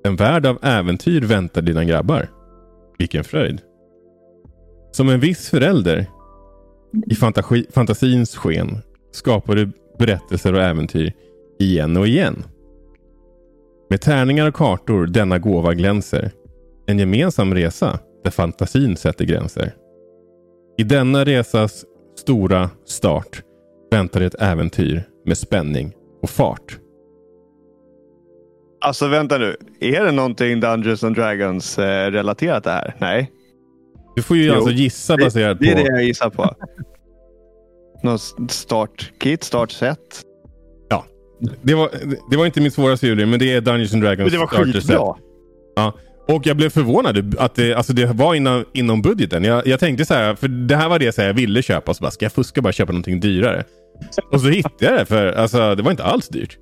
En 0.04 0.16
värld 0.16 0.46
av 0.46 0.58
äventyr 0.62 1.20
väntar 1.20 1.62
dina 1.62 1.84
grabbar. 1.84 2.28
Vilken 2.98 3.24
fröjd. 3.24 3.60
Som 4.90 5.08
en 5.08 5.20
viss 5.20 5.50
förälder 5.50 6.06
i 7.06 7.14
fantasi, 7.14 7.66
fantasins 7.70 8.36
sken 8.36 8.78
skapar 9.12 9.54
du 9.54 9.72
berättelser 9.98 10.54
och 10.54 10.62
äventyr 10.62 11.12
igen 11.58 11.96
och 11.96 12.06
igen. 12.06 12.44
Med 13.90 14.00
tärningar 14.00 14.48
och 14.48 14.54
kartor 14.54 15.06
denna 15.06 15.38
gåva 15.38 15.74
glänser. 15.74 16.30
En 16.86 16.98
gemensam 16.98 17.54
resa 17.54 17.98
där 18.24 18.30
fantasin 18.30 18.96
sätter 18.96 19.24
gränser. 19.24 19.74
I 20.78 20.82
denna 20.82 21.24
resas 21.24 21.84
stora 22.18 22.70
start 22.84 23.42
väntar 23.90 24.20
ett 24.20 24.42
äventyr 24.42 25.08
med 25.26 25.38
spänning 25.38 25.92
och 26.22 26.30
fart. 26.30 26.78
Alltså 28.80 29.08
vänta 29.08 29.38
nu. 29.38 29.56
Är 29.80 30.04
det 30.04 30.12
någonting 30.12 30.60
Dungeons 30.60 31.04
and 31.04 31.16
Dragons 31.16 31.78
eh, 31.78 32.10
relaterat 32.10 32.64
det 32.64 32.70
här? 32.70 32.94
Nej. 32.98 33.30
Du 34.18 34.22
får 34.22 34.36
ju 34.36 34.44
Jo. 34.44 34.54
alltså 34.54 34.70
gissa 34.70 35.16
Det, 35.16 35.24
baserat 35.24 35.58
det 35.60 35.70
är 35.70 35.76
det 35.76 35.82
på... 35.82 35.88
jag 35.90 36.04
gissar 36.04 36.30
på. 36.30 36.54
Något 38.02 38.50
startkit, 38.50 39.44
startset. 39.44 40.22
Det 41.62 41.74
var, 41.74 41.90
det 42.30 42.36
var 42.36 42.46
inte 42.46 42.60
mitt 42.60 42.74
svåraste 42.74 43.06
julrim, 43.06 43.30
men 43.30 43.38
det 43.38 43.52
är 43.52 43.60
Dungeons 43.60 43.94
and 43.94 44.02
Dragons 44.02 44.18
Men 44.18 44.30
det 44.32 44.38
var 44.38 44.46
skitbra. 44.46 45.14
Och 46.28 46.46
jag 46.46 46.56
blev 46.56 46.70
förvånad 46.70 47.34
att 47.38 47.54
det, 47.54 47.74
alltså 47.74 47.92
det 47.92 48.06
var 48.06 48.34
inom, 48.34 48.64
inom 48.72 49.02
budgeten. 49.02 49.44
Jag, 49.44 49.66
jag 49.66 49.80
tänkte 49.80 50.04
så 50.04 50.14
här, 50.14 50.34
för 50.34 50.48
det 50.48 50.76
här 50.76 50.88
var 50.88 50.98
det 50.98 51.12
så 51.12 51.20
här 51.20 51.28
jag 51.28 51.34
ville 51.34 51.62
köpa. 51.62 51.94
Så 51.94 52.02
bara, 52.02 52.10
ska 52.10 52.24
jag 52.24 52.32
fuska 52.32 52.62
bara 52.62 52.72
köpa 52.72 52.92
någonting 52.92 53.20
dyrare? 53.20 53.64
Och 54.32 54.40
så 54.40 54.48
hittade 54.48 54.84
jag 54.84 54.94
det, 54.94 55.06
för 55.06 55.32
alltså, 55.32 55.74
det 55.74 55.82
var 55.82 55.90
inte 55.90 56.04
alls 56.04 56.28
dyrt. 56.28 56.58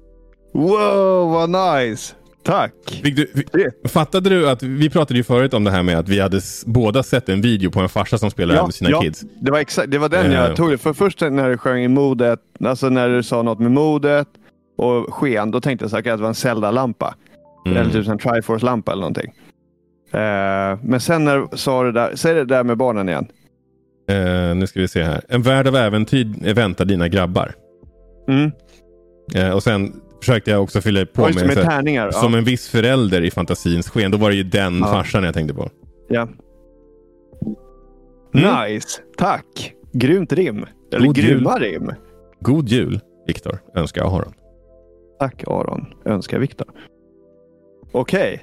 Wow, 0.54 1.30
vad 1.30 1.50
nice. 1.50 2.14
Tack. 2.46 2.72
Du, 3.02 3.26
fick, 3.26 3.88
fattade 3.88 4.30
du 4.30 4.48
att 4.48 4.62
vi 4.62 4.90
pratade 4.90 5.18
ju 5.18 5.24
förut 5.24 5.54
om 5.54 5.64
det 5.64 5.70
här 5.70 5.82
med 5.82 5.98
att 5.98 6.08
vi 6.08 6.20
hade 6.20 6.40
båda 6.66 7.02
sett 7.02 7.28
en 7.28 7.40
video 7.40 7.70
på 7.70 7.80
en 7.80 7.88
farsa 7.88 8.18
som 8.18 8.30
spelar 8.30 8.62
med 8.62 8.74
sina 8.74 9.00
kids. 9.00 9.24
Det 9.40 9.50
var, 9.50 9.58
exakt, 9.58 9.90
det 9.90 9.98
var 9.98 10.08
den 10.08 10.26
Eh. 10.26 10.32
jag 10.32 10.56
tog. 10.56 10.80
För 10.80 10.92
först 10.92 11.20
när 11.20 11.50
du 11.50 11.58
sjöng 11.58 11.82
i 11.82 11.88
modet, 11.88 12.40
alltså 12.64 12.88
när 12.88 13.08
du 13.08 13.22
sa 13.22 13.42
något 13.42 13.58
med 13.58 13.70
modet 13.70 14.28
och 14.78 15.14
sken, 15.14 15.50
då 15.50 15.60
tänkte 15.60 15.84
jag 15.84 15.90
säkert 15.90 16.12
att 16.12 16.18
det 16.18 16.22
var 16.22 16.28
en 16.28 16.34
Zelda-lampa. 16.34 17.14
Mm. 17.66 17.78
Eller 17.78 17.90
typ 17.90 18.08
en 18.08 18.18
Triforce-lampa 18.18 18.92
eller 18.92 19.00
någonting. 19.00 19.32
Eh, 20.12 20.78
men 20.82 21.00
sen 21.00 21.24
när 21.24 21.56
sa 21.56 21.82
det 21.82 21.92
där, 21.92 22.12
säg 22.14 22.34
det 22.34 22.44
där 22.44 22.64
med 22.64 22.76
barnen 22.76 23.08
igen. 23.08 23.26
Eh, 24.08 24.54
nu 24.56 24.66
ska 24.66 24.80
vi 24.80 24.88
se 24.88 25.02
här. 25.02 25.20
En 25.28 25.42
värld 25.42 25.66
av 25.66 25.76
äventyr 25.76 26.54
väntar 26.54 26.84
dina 26.84 27.08
grabbar. 27.08 27.54
Mm. 28.28 28.50
Eh, 29.34 29.50
och 29.50 29.62
sen 29.62 29.92
försökte 30.26 30.50
jag 30.50 30.62
också 30.62 30.80
fylla 30.80 31.06
på 31.06 31.22
med, 31.22 31.46
med 31.46 31.54
tärningar. 31.54 32.10
som 32.10 32.32
ja. 32.32 32.38
en 32.38 32.44
viss 32.44 32.68
förälder 32.68 33.22
i 33.24 33.30
fantasins 33.30 33.88
sken. 33.88 34.10
Då 34.10 34.18
var 34.18 34.30
det 34.30 34.36
ju 34.36 34.42
den 34.42 34.78
Ja. 34.78 34.86
farsan 34.86 35.24
jag 35.24 35.34
tänkte 35.34 35.54
på. 35.54 35.70
ja. 36.08 36.28
Mm. 38.34 38.72
Nice. 38.72 39.00
Tack. 39.18 39.72
Grymt 39.92 40.32
rim. 40.32 40.66
Eller 40.92 41.06
God 41.06 41.18
jul. 41.18 41.26
grymma 41.26 41.58
rim. 41.58 41.92
God 42.40 42.68
jul, 42.68 43.00
Viktor, 43.26 43.58
önskar 43.74 44.02
jag 44.02 44.12
Aron. 44.14 44.32
Tack 45.18 45.44
Aron. 45.46 45.86
Önskar 46.04 46.38
Viktor. 46.38 46.66
Okej. 47.92 48.42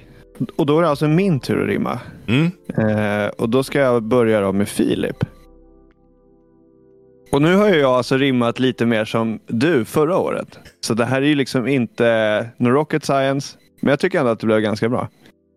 Och 0.56 0.66
då 0.66 0.78
är 0.78 0.82
det 0.82 0.88
alltså 0.88 1.08
min 1.08 1.40
tur 1.40 1.62
att 1.62 1.68
rimma. 1.68 2.00
Mm. 2.26 2.50
Eh, 2.78 3.28
och 3.28 3.48
då 3.48 3.62
ska 3.62 3.78
jag 3.78 4.02
börja 4.02 4.52
med 4.52 4.68
Filip. 4.68 5.24
Och 7.34 7.42
nu 7.42 7.56
har 7.56 7.68
ju 7.68 7.80
jag 7.80 7.92
alltså 7.92 8.16
rimmat 8.16 8.58
lite 8.58 8.86
mer 8.86 9.04
som 9.04 9.38
du 9.46 9.84
förra 9.84 10.18
året. 10.18 10.58
Så 10.80 10.94
det 10.94 11.04
här 11.04 11.22
är 11.22 11.26
ju 11.26 11.34
liksom 11.34 11.68
inte 11.68 12.48
no 12.56 12.68
rocket 12.68 13.04
science. 13.04 13.58
Men 13.80 13.90
jag 13.90 14.00
tycker 14.00 14.18
ändå 14.18 14.30
att 14.30 14.40
det 14.40 14.46
blev 14.46 14.60
ganska 14.60 14.88
bra. 14.88 15.08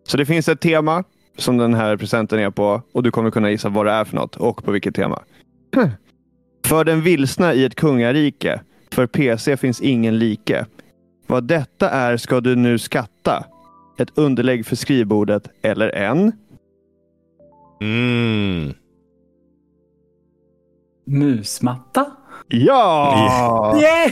Så 0.08 0.16
det 0.16 0.26
finns 0.26 0.48
ett 0.48 0.60
tema 0.60 1.04
som 1.36 1.56
den 1.56 1.74
här 1.74 1.96
presenten 1.96 2.38
är 2.38 2.50
på 2.50 2.82
och 2.94 3.02
du 3.02 3.10
kommer 3.10 3.30
kunna 3.30 3.50
gissa 3.50 3.68
vad 3.68 3.86
det 3.86 3.92
är 3.92 4.04
för 4.04 4.16
något 4.16 4.36
och 4.36 4.64
på 4.64 4.72
vilket 4.72 4.94
tema. 4.94 5.22
För 6.66 6.84
den 6.84 7.02
vilsna 7.02 7.54
i 7.54 7.64
ett 7.64 7.74
kungarike. 7.74 8.60
För 8.92 9.06
PC 9.06 9.56
finns 9.56 9.80
ingen 9.80 10.18
like. 10.18 10.66
Vad 11.26 11.44
detta 11.44 11.90
är 11.90 12.16
ska 12.16 12.40
du 12.40 12.56
nu 12.56 12.78
skatta. 12.78 13.44
Ett 13.98 14.18
underlägg 14.18 14.66
för 14.66 14.76
skrivbordet 14.76 15.48
eller 15.62 15.88
en 15.88 16.32
Mm. 17.80 18.74
Musmatta? 21.08 22.06
Ja! 22.48 23.74
Yeah! 23.80 24.10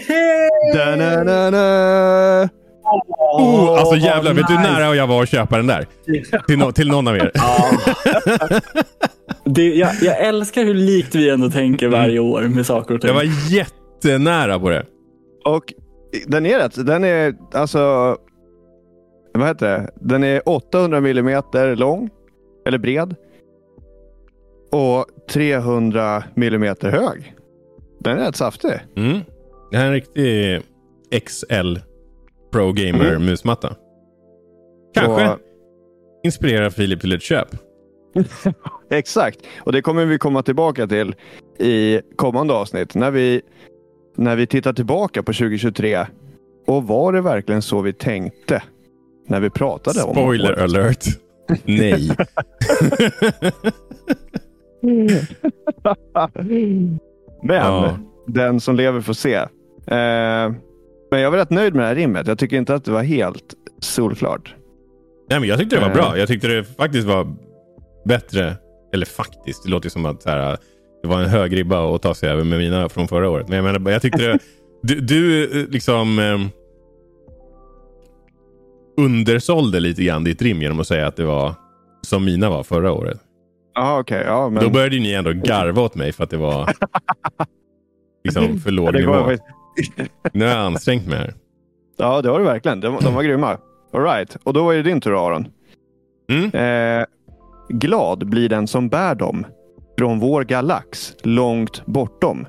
Oh, 3.38 3.80
alltså 3.80 3.96
jävlar, 3.96 4.34
vet 4.34 4.48
du 4.48 4.54
hur 4.54 4.62
nära 4.62 4.94
jag 4.94 5.06
var 5.06 5.22
att 5.22 5.28
köpa 5.28 5.56
den 5.56 5.66
där? 5.66 5.86
Till, 6.46 6.58
no 6.58 6.72
till 6.72 6.88
någon 6.88 7.08
av 7.08 7.16
er. 7.16 7.32
Det, 9.44 9.74
jag, 9.74 9.90
jag 10.02 10.20
älskar 10.20 10.64
hur 10.64 10.74
likt 10.74 11.14
vi 11.14 11.30
ändå 11.30 11.50
tänker 11.50 11.88
varje 11.88 12.18
år 12.18 12.42
med 12.42 12.66
saker 12.66 12.94
och 12.94 13.00
ting. 13.00 13.08
Jag 13.08 13.14
var 13.14 13.50
jättenära 13.50 14.58
på 14.58 14.70
det. 14.70 14.86
Och 15.44 15.72
den 16.26 16.46
är 16.46 16.58
rätt. 16.58 16.86
Den 16.86 17.04
är 17.04 17.34
alltså... 17.52 18.16
Vad 19.34 19.48
heter 19.48 19.66
det? 19.66 19.90
Den 20.00 20.24
är 20.24 20.48
800 20.48 21.00
millimeter 21.00 21.76
lång. 21.76 22.10
Eller 22.66 22.78
bred. 22.78 23.14
Och 24.72 25.06
300 25.30 26.24
millimeter 26.34 26.90
hög. 26.90 27.34
Den 28.00 28.18
är 28.18 28.24
rätt 28.24 28.36
saftig. 28.36 28.72
Mm. 28.96 29.20
Det 29.70 29.76
här 29.76 29.84
är 29.84 29.88
en 29.88 29.94
riktig 29.94 30.62
XL 31.26 31.76
Pro 32.52 32.72
Gamer 32.72 33.08
Mm. 33.10 33.24
musmatta. 33.24 33.76
Kanske 34.94 35.28
Och, 35.28 35.38
inspirerar 36.24 36.70
Filip 36.70 37.00
till 37.00 37.12
ett 37.12 37.22
köp. 37.22 37.48
exakt. 38.90 39.38
Och 39.60 39.72
det 39.72 39.82
kommer 39.82 40.04
vi 40.04 40.18
komma 40.18 40.42
tillbaka 40.42 40.86
till 40.86 41.14
i 41.58 42.00
kommande 42.16 42.54
avsnitt. 42.54 42.94
När 42.94 43.10
vi, 43.10 43.40
när 44.16 44.36
vi 44.36 44.46
tittar 44.46 44.72
tillbaka 44.72 45.22
på 45.22 45.32
2023. 45.32 46.06
Och 46.66 46.86
var 46.86 47.12
det 47.12 47.20
verkligen 47.20 47.62
så 47.62 47.80
vi 47.80 47.92
tänkte? 47.92 48.62
När 49.28 49.40
vi 49.40 49.50
pratade 49.50 50.02
om 50.02 50.14
Spoiler 50.14 50.52
alert. 50.62 51.04
Nej. 51.64 52.10
Men 57.42 57.56
Ja. 57.56 57.98
den 58.26 58.60
som 58.60 58.76
lever 58.76 59.00
får 59.00 59.12
se. 59.12 59.34
Eh, 59.34 60.52
men 61.10 61.20
jag 61.20 61.30
var 61.30 61.38
rätt 61.38 61.50
nöjd 61.50 61.74
med 61.74 61.82
det 61.84 61.88
här 61.88 61.94
rimmet. 61.94 62.26
Jag 62.26 62.38
tycker 62.38 62.56
inte 62.56 62.74
att 62.74 62.84
det 62.84 62.92
var 62.92 63.02
helt 63.02 63.54
solklart. 63.80 64.54
Nej, 65.30 65.40
men 65.40 65.48
jag 65.48 65.58
tyckte 65.58 65.76
det 65.76 65.80
var 65.82 65.88
Eh. 65.88 65.94
bra. 65.94 66.18
Jag 66.18 66.28
tyckte 66.28 66.48
det 66.48 66.64
faktiskt 66.64 67.06
var 67.06 67.36
bättre. 68.04 68.54
Eller 68.94 69.06
faktiskt, 69.06 69.64
det 69.64 69.70
låter 69.70 69.88
som 69.88 70.06
att 70.06 70.24
här, 70.24 70.56
det 71.02 71.08
var 71.08 71.20
en 71.20 71.28
hög 71.28 71.56
ribba 71.56 71.94
att 71.94 72.02
ta 72.02 72.14
sig 72.14 72.28
över 72.30 72.44
med 72.44 72.58
mina 72.58 72.88
från 72.88 73.08
förra 73.08 73.28
året. 73.30 73.48
Men 73.48 73.56
jag 73.56 73.64
menar, 73.72 73.90
jag 73.92 74.02
tyckte 74.02 74.22
det, 74.26 74.38
du, 74.82 75.00
du 75.00 75.44
eh, 75.60 75.68
liksom 75.68 76.18
eh, 76.18 76.38
undersålde 79.04 79.80
lite 79.80 80.02
grann 80.04 80.24
ditt 80.24 80.42
rim 80.42 80.62
genom 80.62 80.80
att 80.80 80.86
säga 80.86 81.06
att 81.06 81.16
det 81.16 81.24
var 81.24 81.54
som 82.02 82.24
mina 82.24 82.50
var 82.50 82.62
förra 82.62 82.92
året. 82.92 83.20
Jaha, 83.76 84.00
okej. 84.00 84.22
Ja, 84.26 84.48
men... 84.48 84.64
Då 84.64 84.70
började 84.70 84.98
ni 84.98 85.12
ändå 85.12 85.32
garva 85.32 85.82
åt 85.82 85.94
mig 85.94 86.12
för 86.12 86.24
att 86.24 86.30
det 86.30 86.36
var 86.36 86.72
liksom 88.24 88.58
för 88.58 88.70
låg 88.70 88.94
nivå. 88.94 89.12
var... 89.12 89.38
Nu 90.32 90.44
har 90.44 90.52
jag 90.52 90.60
ansträngt 90.60 91.06
mig 91.06 91.18
här. 91.18 91.34
Ja, 91.96 92.22
det 92.22 92.30
var 92.30 92.38
det 92.38 92.44
verkligen. 92.44 92.80
De, 92.80 92.98
de 93.00 93.14
var 93.14 93.22
grymma. 93.22 93.58
All 93.92 94.02
right. 94.02 94.36
Och 94.42 94.52
då 94.52 94.64
var 94.64 94.74
det 94.74 94.82
din 94.82 95.00
tur 95.00 95.26
Aron. 95.26 95.48
Mm. 96.30 96.50
Eh, 97.00 97.06
glad 97.68 98.26
blir 98.26 98.48
den 98.48 98.66
som 98.66 98.88
bär 98.88 99.14
dem. 99.14 99.46
Från 99.98 100.18
vår 100.18 100.44
galax, 100.44 101.14
långt 101.22 101.86
bortom. 101.86 102.46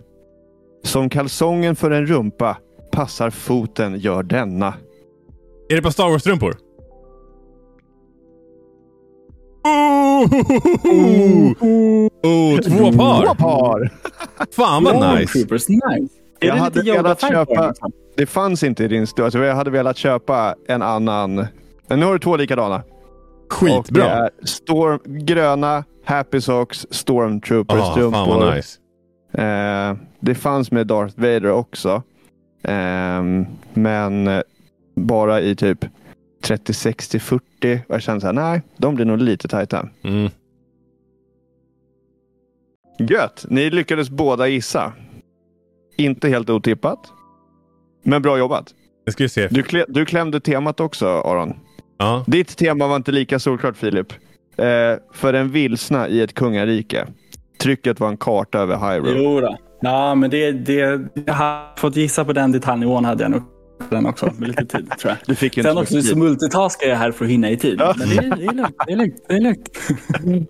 Som 0.83 1.09
kalsongen 1.09 1.75
för 1.75 1.91
en 1.91 2.05
rumpa 2.05 2.57
passar 2.91 3.29
foten 3.29 3.99
gör 3.99 4.23
denna. 4.23 4.73
Är 5.69 5.75
det 5.75 5.81
på 5.81 5.91
Star 5.91 6.09
Wars-strumpor? 6.09 6.55
Oh, 10.83 12.07
oh, 12.23 12.59
två 12.59 12.91
par! 12.91 13.25
Två 13.25 13.35
par! 13.35 13.89
Fan 14.51 14.83
vad 14.83 15.19
nice! 15.19 15.33
Troopers, 15.33 15.69
nice. 15.69 16.13
Jag 16.39 16.55
hade 16.55 16.81
velat 16.81 17.21
köpa- 17.21 17.67
liksom? 17.67 17.91
Det 18.17 18.25
fanns 18.25 18.63
inte 18.63 18.83
i 18.83 18.87
din 18.87 19.07
stor. 19.07 19.23
Alltså, 19.23 19.39
jag 19.39 19.55
hade 19.55 19.69
velat 19.71 19.97
köpa 19.97 20.55
en 20.67 20.81
annan. 20.81 21.45
Men 21.87 21.99
nu 21.99 22.05
har 22.05 22.13
du 22.13 22.19
två 22.19 22.35
likadana. 22.37 22.75
Och 22.75 22.83
det 23.49 23.55
Skitbra! 23.55 24.03
är 24.05 24.29
storm, 24.45 24.99
gröna 25.05 25.83
Happy 26.05 26.41
Socks 26.41 26.85
Ah, 26.85 26.93
Stormtrooper-strumpor. 26.93 28.11
fan 28.11 28.29
vad 28.29 28.55
nice. 28.55 28.79
Eh, 29.33 29.95
det 30.19 30.35
fanns 30.35 30.71
med 30.71 30.87
Darth 30.87 31.13
Vader 31.19 31.51
också. 31.51 32.01
Ehm, 32.63 33.45
men 33.73 34.27
eh, 34.27 34.41
bara 34.95 35.41
i 35.41 35.55
typ 35.55 35.85
30, 36.47 36.73
60, 36.73 37.19
40. 37.19 37.81
Och 37.87 37.95
jag 37.95 38.01
kände 38.01 38.21
så 38.21 38.27
här, 38.27 38.33
nej, 38.33 38.61
de 38.77 38.95
blir 38.95 39.05
nog 39.05 39.17
lite 39.17 39.47
tajta. 39.47 39.89
Mm. 40.03 40.29
Gött! 42.99 43.45
Ni 43.49 43.69
lyckades 43.69 44.09
båda 44.09 44.47
gissa. 44.47 44.93
Inte 45.97 46.29
helt 46.29 46.49
otippat. 46.49 46.99
Men 48.03 48.21
bra 48.21 48.37
jobbat. 48.37 48.73
Jag 49.05 49.13
ska 49.13 49.29
se. 49.29 49.47
Du, 49.47 49.63
klä, 49.63 49.85
du 49.87 50.05
klämde 50.05 50.39
temat 50.39 50.79
också, 50.79 51.07
Aron. 51.07 51.53
Ja. 51.97 52.23
Ditt 52.27 52.57
tema 52.57 52.87
var 52.87 52.95
inte 52.95 53.11
lika 53.11 53.39
solklart, 53.39 53.77
Filip. 53.77 54.13
Eh, 54.57 54.65
för 55.13 55.33
en 55.33 55.49
vilsna 55.49 56.07
i 56.07 56.21
ett 56.21 56.33
kungarike. 56.33 57.07
Trycket 57.59 57.99
var 57.99 58.07
en 58.07 58.17
karta 58.17 58.59
över 58.59 58.77
Hyrule. 58.77 59.19
Jo 59.19 59.41
då. 59.41 59.57
Ja, 59.81 60.15
men 60.15 60.29
det, 60.29 60.51
det, 60.51 61.07
jag 61.25 61.33
har 61.33 61.79
fått 61.79 61.95
gissa 61.95 62.25
på 62.25 62.33
den 62.33 62.51
detaljnivån 62.51 63.05
hade 63.05 63.23
jag 63.23 63.31
nog 63.31 63.43
den 63.89 64.05
också 64.05 64.33
med 64.37 64.47
lite 64.47 64.65
tid 64.65 64.89
tror 64.99 65.09
jag. 65.11 65.17
Du 65.25 65.35
fick 65.35 65.57
ju 65.57 65.63
Sen 65.63 65.73
så 65.75 65.81
också 65.81 66.01
så 66.01 66.17
multitaskar 66.17 66.87
jag 66.89 66.95
här 66.95 67.11
för 67.11 67.25
att 67.25 67.31
hinna 67.31 67.49
i 67.49 67.57
tid. 67.57 67.75
Ja. 67.79 67.95
Men 67.97 68.09
det, 68.09 68.15
är- 68.15 68.35
det 68.35 68.45
är 68.45 68.53
lugnt. 68.53 68.75
Det 68.87 68.91
är 68.93 68.97
lugnt. 68.97 69.15
Det 69.27 69.33
är 69.35 69.39
lugnt. 69.41 69.69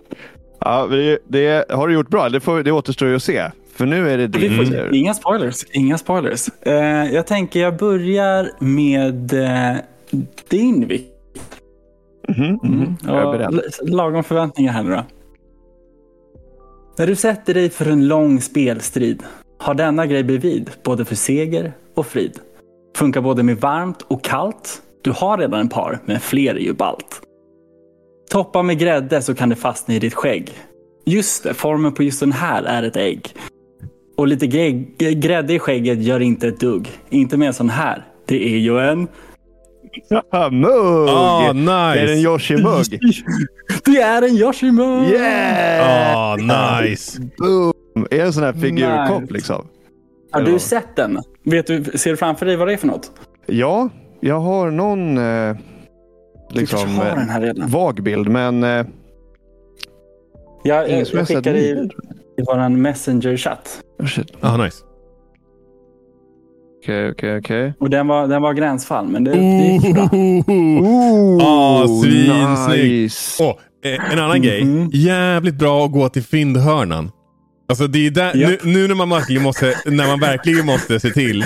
Ja, 0.60 0.86
det, 0.86 1.18
det 1.28 1.70
har 1.70 1.88
du 1.88 1.94
gjort 1.94 2.08
bra. 2.08 2.28
Det, 2.28 2.40
får, 2.40 2.62
det 2.62 2.72
återstår 2.72 3.08
ju 3.08 3.16
att 3.16 3.22
se. 3.22 3.50
För 3.74 3.86
nu 3.86 4.10
är 4.10 4.18
det 4.18 4.26
din 4.26 4.56
får, 4.56 4.64
tur. 4.64 4.94
Inga 4.94 5.14
spoilers. 5.14 5.64
Inga 5.72 5.98
spoilers. 5.98 6.48
Eh, 6.62 6.74
jag 7.14 7.26
tänker 7.26 7.60
jag 7.60 7.76
börjar 7.76 8.50
med 8.58 9.32
eh, 9.32 9.76
din 10.48 10.88
Vic. 10.88 11.02
Mhm, 12.28 12.58
mhm. 12.62 12.96
Jag 13.06 13.16
är 13.16 13.20
Ja, 13.20 13.32
beredd. 13.32 13.48
l- 13.54 13.62
lagom 13.94 14.24
förväntningar 14.24 14.72
här 14.72 14.82
nu 14.82 14.90
då. 14.90 15.04
När 16.98 17.06
du 17.06 17.16
sätter 17.16 17.54
dig 17.54 17.70
för 17.70 17.86
en 17.90 18.08
lång 18.08 18.40
spelstrid 18.40 19.22
har 19.58 19.74
denna 19.74 20.06
grej 20.06 20.24
bredvid 20.24 20.70
både 20.84 21.04
för 21.04 21.14
seger 21.14 21.72
och 21.94 22.06
frid. 22.06 22.38
Funkar 22.96 23.20
både 23.20 23.42
med 23.42 23.56
varmt 23.56 24.02
och 24.08 24.24
kallt. 24.24 24.82
Du 25.02 25.10
har 25.10 25.38
redan 25.38 25.60
en 25.60 25.68
par, 25.68 25.98
men 26.04 26.20
fler 26.20 26.54
är 26.54 26.58
ju 26.60 26.72
ballt. 26.72 27.20
Toppa 28.30 28.62
med 28.62 28.78
grädde 28.78 29.22
så 29.22 29.34
kan 29.34 29.48
det 29.48 29.56
fastna 29.56 29.94
i 29.94 29.98
ditt 29.98 30.14
skägg. 30.14 30.52
Just 31.06 31.42
det, 31.42 31.54
formen 31.54 31.92
på 31.94 32.02
just 32.02 32.20
den 32.20 32.32
här 32.32 32.62
är 32.62 32.82
ett 32.82 32.96
ägg. 32.96 33.34
Och 34.16 34.28
lite 34.28 34.46
grädde 35.14 35.54
i 35.54 35.58
skägget 35.58 36.02
gör 36.02 36.20
inte 36.20 36.48
ett 36.48 36.60
dugg. 36.60 36.88
Inte 37.10 37.36
med 37.36 37.48
en 37.48 37.54
sån 37.54 37.68
här. 37.70 38.04
Det 38.26 38.54
är 38.54 38.58
ju 38.58 38.78
en... 38.80 39.08
Ah, 40.30 40.50
mugg! 40.50 41.08
Ah, 41.08 41.40
Det 41.40 42.00
är 42.00 42.06
en 42.06 42.16
nice! 42.16 42.28
Yoshi-mugg. 42.28 42.98
Det 43.84 44.00
är 44.00 44.22
en 44.22 44.36
Yoshimug! 44.36 45.08
Yeah! 45.10 46.16
Ah, 46.16 46.36
nice! 46.82 47.20
Boom! 47.38 47.72
Är 48.10 48.16
det 48.18 48.22
en 48.22 48.32
sån 48.32 48.42
här 48.42 48.52
figurkopp 48.52 49.20
Nice. 49.20 49.32
liksom? 49.32 49.66
Har 50.30 50.40
Ja. 50.40 50.46
du 50.46 50.58
sett 50.58 50.96
den? 50.96 51.18
Vet 51.44 51.66
du, 51.66 51.84
ser 51.84 52.10
du 52.10 52.16
framför 52.16 52.46
dig 52.46 52.56
vad 52.56 52.68
det 52.68 52.72
är 52.72 52.76
för 52.76 52.86
något? 52.86 53.12
Ja, 53.46 53.88
jag 54.20 54.40
har 54.40 54.70
någon... 54.70 55.18
Eh, 55.18 55.56
liksom, 56.50 56.96
har 56.96 57.06
eh, 57.06 57.14
den 57.14 57.28
här 57.28 57.40
redan. 57.40 57.68
vag 57.70 58.02
bild. 58.02 58.28
Men 58.28 58.62
eh, 58.64 58.86
Jag, 60.62 60.90
jag, 60.90 61.06
jag 61.12 61.28
skickar 61.28 61.54
i, 61.54 61.88
i 62.38 62.42
vår 62.46 62.68
messenger-chatt. 62.68 63.80
Oh, 63.98 64.06
shit. 64.06 64.32
Ah, 64.40 64.56
nice. 64.56 64.84
Okej, 66.82 67.10
okej, 67.10 67.38
okej. 67.38 67.72
Och 67.80 67.90
den 67.90 68.06
var, 68.08 68.28
den 68.28 68.42
var 68.42 68.52
gränsfall, 68.52 69.08
men 69.08 69.24
det, 69.24 69.30
det 69.30 69.66
gick 69.66 69.94
bra. 69.94 70.08
Ah, 71.46 71.86
svinsnygg. 72.02 72.84
nice. 73.02 73.44
Åh, 73.44 73.56
eh, 73.92 74.12
en 74.12 74.18
annan 74.18 74.42
grej. 74.42 74.64
Mhm. 74.64 74.90
Jävligt 74.92 75.54
bra 75.54 75.84
att 75.84 75.92
gå 75.92 76.08
till 76.08 76.22
fyndhörnan. 76.22 77.10
Alltså 77.68 77.86
det 77.86 78.06
är 78.06 78.10
där, 78.10 78.36
Japp. 78.36 78.50
nu, 78.64 78.72
nu 78.72 78.88
när, 78.88 78.94
man 78.94 79.10
verkligen 79.10 79.42
måste, 79.42 79.74
när 79.86 80.06
man 80.06 80.20
verkligen 80.20 80.66
måste 80.66 81.00
se 81.00 81.10
till 81.10 81.44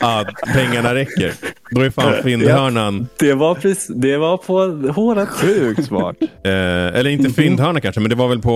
att 0.00 0.26
pengarna 0.54 0.94
räcker. 0.94 1.32
Då 1.70 1.80
är 1.80 1.90
fan 1.90 2.14
fyndhörnan, 2.22 3.06
Det 3.18 3.34
var, 3.34 3.54
precis, 3.54 3.86
det 3.86 4.16
var 4.16 4.36
på 4.36 4.58
håret. 4.92 5.28
Sjukt 5.28 5.84
smart. 5.84 6.16
eh, 6.22 6.50
eller 6.98 7.08
inte 7.10 7.30
fyndhörna 7.30 7.80
kanske, 7.80 8.00
men 8.00 8.10
det 8.10 8.16
var 8.16 8.28
väl 8.28 8.38
på 8.42 8.50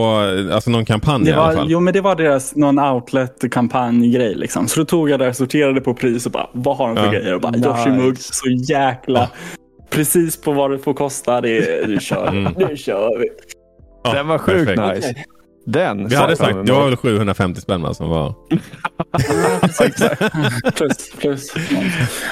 eh, 0.49 0.55
alltså 0.55 0.71
någon 0.71 0.85
kampanj 0.85 1.25
Det 1.25 1.31
i 1.31 1.33
alla 1.33 1.47
var, 1.47 1.55
fall. 1.55 1.67
jo, 1.71 1.81
men 1.81 1.95
det 1.95 2.01
var 2.01 2.17
deras 2.17 2.57
någon 2.57 2.79
outlet-kampanjgrej. 2.79 4.35
Liksom. 4.35 4.69
Så 4.69 4.81
då 4.81 4.87
tog 4.87 5.11
jag 5.11 5.21
det, 5.21 5.35
sorterade 5.35 5.81
på 5.81 5.95
pris 5.95 6.27
och 6.27 6.33
bara, 6.33 6.47
vad 6.53 6.77
har 6.77 6.89
de 6.89 6.97
för 6.97 7.05
Ja. 7.05 7.13
grejer? 7.13 7.35
Och 7.35 7.41
bara, 7.41 7.53
Nice. 7.53 7.69
Yoshimug, 7.69 8.19
så 8.19 8.49
jäkla... 8.69 9.31
Precis 9.91 10.41
på 10.41 10.53
vad 10.53 10.71
det 10.71 10.79
får 10.79 10.95
kosta. 10.95 11.41
Det, 11.41 11.87
det 11.87 12.01
kör. 12.03 12.29
Mm. 12.29 12.53
Nu 12.59 12.77
kör 12.77 13.19
vi. 13.21 13.29
Ja, 14.05 14.13
Den 14.13 14.27
var 14.29 14.39
sjukt 14.39 14.71
nice. 14.71 15.15
Den 15.65 16.09
Vi 16.09 16.15
hade 16.15 16.37
sagt, 16.37 16.67
det 16.67 16.73
var 16.73 16.85
väl 16.85 16.97
750 16.97 17.61
spänn 17.61 17.95
som 17.95 18.09
var... 18.09 18.35
plus, 20.77 21.13
plus. 21.19 21.55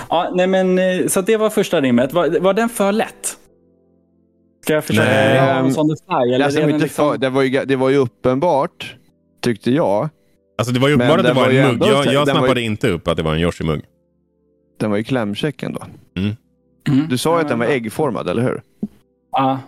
Ja, 0.09 0.33
nej, 0.35 0.47
men, 0.47 0.79
eh, 0.79 1.07
så 1.07 1.21
det 1.21 1.37
var 1.37 1.51
första 1.51 1.81
rimmet. 1.81 2.13
Var, 2.13 2.41
var 2.41 2.55
den 2.55 2.69
för 2.69 2.93
lätt? 2.93 3.37
Ska 4.65 4.75
jag 4.75 4.85
försöka 4.85 5.09
Nej. 5.11 5.39
ha 5.41 5.47
en 5.47 5.75
sån 5.75 5.97
fly? 6.09 6.35
Eller 6.35 6.45
Alltså, 6.45 6.61
inte 6.61 6.79
liksom... 6.79 7.11
för, 7.11 7.19
det, 7.19 7.31
var 7.31 7.43
ju, 7.43 7.65
det 7.65 7.77
var 7.77 7.89
ju 7.89 7.97
uppenbart, 7.97 8.97
tyckte 9.43 9.71
jag. 9.71 10.09
Alltså 10.59 10.75
det 10.75 10.81
var 10.81 10.89
ju 10.89 10.95
uppenbart 10.95 11.19
att 11.19 11.27
det 11.27 11.33
var 11.33 11.43
var 11.43 11.51
en 11.53 11.69
mugg. 11.69 11.83
Jag, 11.83 11.89
jag 11.89 12.05
var 12.05 12.13
ju- 12.27 12.33
snappade 12.33 12.61
inte 12.63 12.89
upp 12.89 13.09
att 13.09 13.17
det 13.17 13.23
var 13.23 13.35
en 13.35 13.41
Yoshi-mugg. 13.41 13.81
Den 14.81 14.91
var 14.91 14.97
ju 14.97 15.05
klämkäck 15.05 15.63
ändå. 15.63 15.83
Mm. 16.17 16.37
Du 17.09 17.19
sa 17.19 17.37
ju 17.37 17.41
att 17.43 17.49
den 17.49 17.59
var 17.59 17.67
äggformad, 17.67 18.29
eller 18.29 18.43
hur? 18.43 18.63
Ja, 19.33 19.59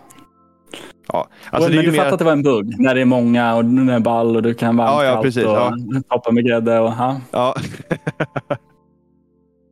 Ja. 1.08 1.28
Alltså, 1.50 1.70
men 1.70 1.84
du 1.84 1.90
mer... 1.90 1.98
fattar 1.98 2.12
att 2.12 2.18
det 2.18 2.24
var 2.24 2.32
en 2.32 2.42
bugg 2.42 2.80
när 2.80 2.94
det 2.94 3.00
är 3.00 3.04
många 3.04 3.54
och 3.54 3.64
den 3.64 3.88
är 3.88 4.00
ball 4.00 4.36
och 4.36 4.42
du 4.42 4.54
kan 4.54 4.76
varmt 4.76 4.90
Ja, 4.90 5.04
ja, 5.04 5.22
precis, 5.22 5.44
och 5.44 5.52
ja. 5.52 5.76
toppa 6.08 6.32
med 6.32 6.46
grädde. 6.46 6.78
Och, 6.78 6.92
ja. 6.98 7.20
Ja. 7.30 7.54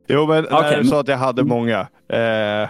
jo, 0.08 0.26
men 0.26 0.44
när 0.50 0.58
Okej, 0.58 0.78
du 0.82 0.88
sa 0.88 1.00
att 1.00 1.08
jag 1.08 1.18
hade 1.18 1.44
många. 1.44 1.78
Eh, 2.08 2.68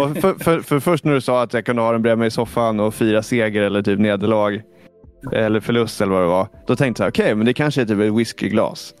och 0.00 0.16
för, 0.16 0.44
för, 0.44 0.60
för 0.60 0.80
först 0.80 1.04
när 1.04 1.12
du 1.12 1.20
sa 1.20 1.42
att 1.42 1.54
jag 1.54 1.66
kunde 1.66 1.82
ha 1.82 1.92
den 1.92 2.02
bredvid 2.02 2.18
mig 2.18 2.28
i 2.28 2.30
soffan 2.30 2.80
och 2.80 2.94
fira 2.94 3.22
seger 3.22 3.62
eller 3.62 3.82
typ 3.82 3.98
nederlag. 3.98 4.62
Eller 5.32 5.60
förlust 5.60 6.00
eller 6.00 6.12
vad 6.12 6.22
det 6.22 6.26
var. 6.26 6.48
Då 6.66 6.76
tänkte 6.76 7.02
jag 7.02 7.08
okej, 7.08 7.34
men 7.34 7.46
det 7.46 7.54
kanske 7.54 7.80
är 7.80 7.86
typ 7.86 8.00
ett 8.00 8.14
whiskyglas. 8.14 8.94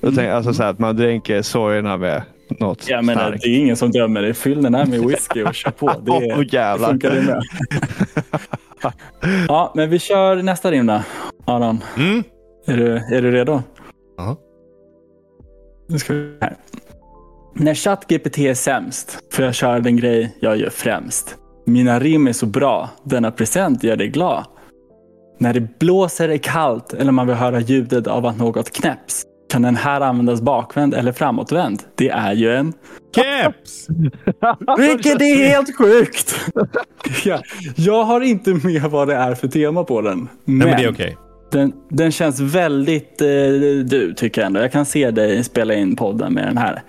Då 0.00 0.06
tänkte, 0.06 0.24
jag, 0.24 0.36
alltså 0.36 0.54
så 0.54 0.62
här, 0.62 0.70
att 0.70 0.78
man 0.78 0.96
dränker 0.96 1.42
sorgerna 1.42 1.96
med 1.96 2.22
något 2.50 2.88
Jag 2.88 3.04
menar, 3.04 3.20
starkt. 3.26 3.42
det 3.42 3.48
är 3.48 3.58
ingen 3.58 3.76
som 3.76 3.90
dömer 3.90 4.22
dig. 4.22 4.34
Fyll 4.34 4.62
den 4.62 4.74
här 4.74 4.86
med 4.86 5.00
whisky 5.00 5.42
och 5.42 5.54
kör 5.54 5.70
på. 5.70 5.86
Det, 6.04 6.10
Åh, 6.12 6.38
det 6.38 6.52
jävlar. 6.52 6.88
funkar 6.88 7.10
det 7.10 7.22
med. 7.22 7.42
ja, 9.48 9.72
men 9.76 9.90
vi 9.90 9.98
kör 9.98 10.42
nästa 10.42 10.70
rim 10.70 10.86
då. 10.86 11.00
Aron, 11.44 11.84
Mm. 11.96 12.22
är 12.66 12.76
du, 12.76 12.92
är 12.96 13.22
du 13.22 13.30
redo? 13.30 13.62
Ja. 14.16 14.36
Nu 15.88 15.98
ska 15.98 16.12
vi 16.14 16.32
här. 16.40 16.56
När 17.54 17.74
ChatGPT 17.74 18.38
är 18.38 18.54
sämst 18.54 19.18
får 19.32 19.44
jag 19.44 19.54
köra 19.54 19.80
den 19.80 19.96
grej 19.96 20.36
jag 20.40 20.56
gör 20.56 20.70
främst. 20.70 21.36
Mina 21.66 22.00
rim 22.00 22.26
är 22.28 22.32
så 22.32 22.46
bra, 22.46 22.88
denna 23.04 23.30
present 23.30 23.84
gör 23.84 23.96
dig 23.96 24.08
glad. 24.08 24.44
När 25.38 25.52
det 25.54 25.78
blåser 25.78 26.28
är 26.28 26.36
kallt 26.38 26.92
eller 26.94 27.12
man 27.12 27.26
vill 27.26 27.36
höra 27.36 27.60
ljudet 27.60 28.06
av 28.06 28.26
att 28.26 28.38
något 28.38 28.70
knäpps 28.70 29.22
kan 29.48 29.62
den 29.62 29.76
här 29.76 30.00
användas 30.00 30.40
bakvänd 30.40 30.94
eller 30.94 31.12
framåtvänd. 31.12 31.82
Det 31.94 32.08
är 32.08 32.32
ju 32.32 32.54
en... 32.54 32.72
Keps! 33.16 33.88
Vilket 34.78 35.20
är 35.20 35.48
helt 35.48 35.76
sjukt! 35.76 36.36
ja, 37.24 37.42
jag 37.76 38.04
har 38.04 38.20
inte 38.20 38.54
med 38.54 38.82
vad 38.82 39.08
det 39.08 39.14
är 39.14 39.34
för 39.34 39.48
tema 39.48 39.84
på 39.84 40.00
den. 40.00 40.18
Men, 40.18 40.58
Nej 40.58 40.68
men 40.68 40.76
det 40.76 40.84
är 40.84 40.92
okej. 40.92 41.16
den, 41.52 41.72
den 41.90 42.12
känns 42.12 42.40
väldigt 42.40 43.20
eh, 43.20 43.26
du 43.84 44.14
tycker 44.16 44.40
jag 44.40 44.46
ändå. 44.46 44.60
Jag 44.60 44.72
kan 44.72 44.86
se 44.86 45.10
dig 45.10 45.44
spela 45.44 45.74
in 45.74 45.96
podden 45.96 46.32
med 46.32 46.44
den 46.44 46.58
här. 46.58 46.82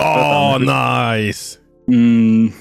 Åh, 0.00 0.58
nice! 0.58 1.58
Mm. 1.88 2.52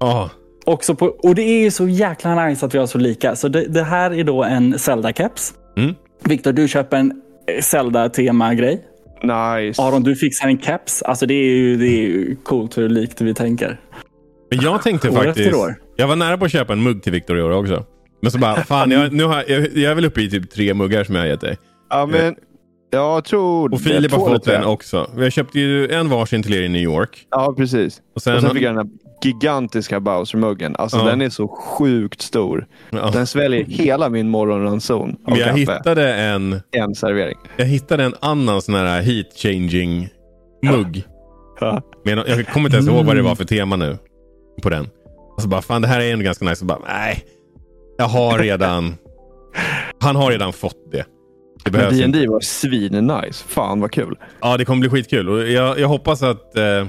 Åh. 0.00 0.26
Också 0.66 0.94
på, 0.94 1.06
och 1.06 1.34
det 1.34 1.42
är 1.42 1.62
ju 1.62 1.70
så 1.70 1.88
jäkla 1.88 2.46
nice 2.46 2.66
att 2.66 2.74
vi 2.74 2.78
har 2.78 2.86
så 2.86 2.98
lika. 2.98 3.36
Så 3.36 3.48
det, 3.48 3.64
det 3.64 3.82
här 3.82 4.14
är 4.14 4.24
då 4.24 4.44
en 4.44 4.74
Zelda-keps. 4.78 5.54
Mm. 5.76 5.94
Viktor, 6.24 6.52
du 6.52 6.68
köper 6.68 6.96
en 6.96 7.22
Zelda-tema-grej. 7.60 8.80
Nice. 9.22 9.82
Aron, 9.82 10.02
du 10.02 10.16
fixar 10.16 10.48
en 10.48 10.58
keps. 10.58 11.02
Alltså 11.02 11.26
det 11.26 11.34
är 11.34 11.56
ju, 11.56 11.76
det 11.76 11.86
är 11.86 12.02
ju 12.02 12.36
coolt 12.36 12.78
hur 12.78 12.88
likt 12.88 13.20
vi 13.20 13.34
tänker. 13.34 13.80
Men 14.50 14.60
jag 14.60 14.82
tänkte 14.82 15.08
År 15.10 15.14
faktiskt... 15.14 15.38
efter 15.38 15.54
år. 15.54 15.74
Jag 15.96 16.08
var 16.08 16.16
nära 16.16 16.38
på 16.38 16.44
att 16.44 16.52
köpa 16.52 16.72
en 16.72 16.82
mugg 16.82 17.02
till 17.02 17.12
Victor 17.12 17.38
i 17.38 17.42
år 17.42 17.50
också. 17.50 17.84
Men 18.22 18.30
så 18.30 18.38
bara, 18.38 18.64
fan 18.64 18.90
jag, 18.90 19.12
nu 19.12 19.24
har, 19.24 19.44
jag, 19.48 19.60
jag 19.60 19.90
är 19.90 19.94
väl 19.94 20.04
uppe 20.04 20.22
i 20.22 20.30
typ 20.30 20.50
tre 20.50 20.74
muggar 20.74 21.04
som 21.04 21.14
jag 21.14 21.22
har 21.22 21.28
gett 21.28 21.40
dig. 21.40 21.56
Ja, 21.90 22.06
men 22.06 22.34
jag 22.94 23.24
tror... 23.24 23.64
Och 23.64 23.70
det 23.70 23.90
är 23.90 23.94
Filip 23.94 24.12
har 24.12 24.18
fått 24.18 24.48
en 24.48 24.64
också. 24.64 25.10
Vi 25.16 25.22
har 25.22 25.30
köpt 25.30 25.54
ju 25.54 25.88
en 25.92 26.08
varsin 26.08 26.42
till 26.42 26.54
er 26.54 26.62
i 26.62 26.68
New 26.68 26.82
York. 26.82 27.26
Ja, 27.30 27.54
precis. 27.56 28.02
Och 28.14 28.22
sen, 28.22 28.34
Och 28.36 28.40
sen 28.42 28.50
fick 28.50 28.62
jag 28.62 28.74
den 28.76 28.86
här 28.86 28.94
gigantiska 29.24 30.00
Bowser-muggen. 30.00 30.76
Alltså 30.78 30.96
Ja. 30.98 31.04
den 31.04 31.22
är 31.22 31.28
så 31.30 31.48
sjukt 31.48 32.22
stor. 32.22 32.66
ja. 32.90 33.10
Den 33.12 33.26
sväljer 33.26 33.64
hela 33.64 34.08
min 34.08 34.28
morgonranson 34.28 35.10
av 35.10 35.16
Men 35.30 35.38
jag 35.38 35.48
kaffe. 35.48 35.58
hittade 35.60 36.14
en, 36.14 36.60
En 36.70 36.94
servering. 36.94 37.38
jag 37.56 37.66
hittade 37.66 38.04
en 38.04 38.14
annan 38.20 38.62
sån 38.62 38.74
här 38.74 39.02
heat 39.02 39.26
changing 39.36 40.08
mugg. 40.62 41.04
Ja. 41.60 41.82
Men 42.04 42.18
jag 42.26 42.46
kommer 42.46 42.68
inte 42.68 42.76
ens 42.76 42.88
ihåg 42.90 43.04
vad 43.04 43.16
det 43.16 43.22
var 43.22 43.34
för 43.34 43.44
tema 43.44 43.76
nu. 43.76 43.98
På 44.62 44.70
den. 44.70 44.88
Och 45.36 45.42
så 45.42 45.48
bara, 45.48 45.62
fan 45.62 45.82
det 45.82 45.88
här 45.88 46.00
är 46.00 46.12
ändå 46.12 46.24
ganska 46.24 46.44
nice. 46.44 46.62
Och 46.64 46.66
bara, 46.66 46.78
nej. 46.86 47.24
Jag 47.98 48.04
har 48.08 48.38
redan... 48.38 48.94
Han 50.00 50.16
har 50.16 50.30
redan 50.30 50.52
fått 50.52 50.92
det. 50.92 51.04
Det 51.64 51.70
Men 51.70 51.80
behövs. 51.80 51.98
D&D 51.98 52.26
var 52.26 52.40
svin 52.40 52.92
nice. 52.92 53.44
Fan 53.48 53.80
vad 53.80 53.92
kul. 53.92 54.18
Ja, 54.40 54.56
det 54.56 54.64
kommer 54.64 54.80
bli 54.80 54.88
skitkul. 54.90 55.28
Och 55.28 55.48
jag, 55.48 55.78
jag 55.78 55.88
hoppas 55.88 56.22
att... 56.22 56.56
Eh, 56.56 56.86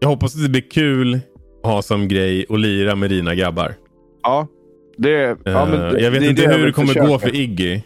jag 0.00 0.08
hoppas 0.08 0.34
att 0.36 0.42
det 0.42 0.48
blir 0.48 0.70
kul 0.70 1.14
att 1.62 1.70
ha 1.70 1.82
som 1.82 2.08
grej 2.08 2.46
att 2.48 2.60
lira 2.60 2.94
med 2.96 3.10
dina 3.10 3.34
grabbar. 3.34 3.74
Ja, 4.22 4.48
det, 4.96 5.10
ja, 5.44 5.66
men 5.66 5.80
Eh, 5.80 5.92
det, 5.92 6.00
jag 6.00 6.10
vet 6.10 6.20
det 6.20 6.26
inte 6.28 6.42
det 6.42 6.56
hur 6.56 6.66
det 6.66 6.72
kommer 6.72 6.88
försöka. 6.88 7.06
gå 7.06 7.18
för 7.18 7.36
Iggy. 7.36 7.80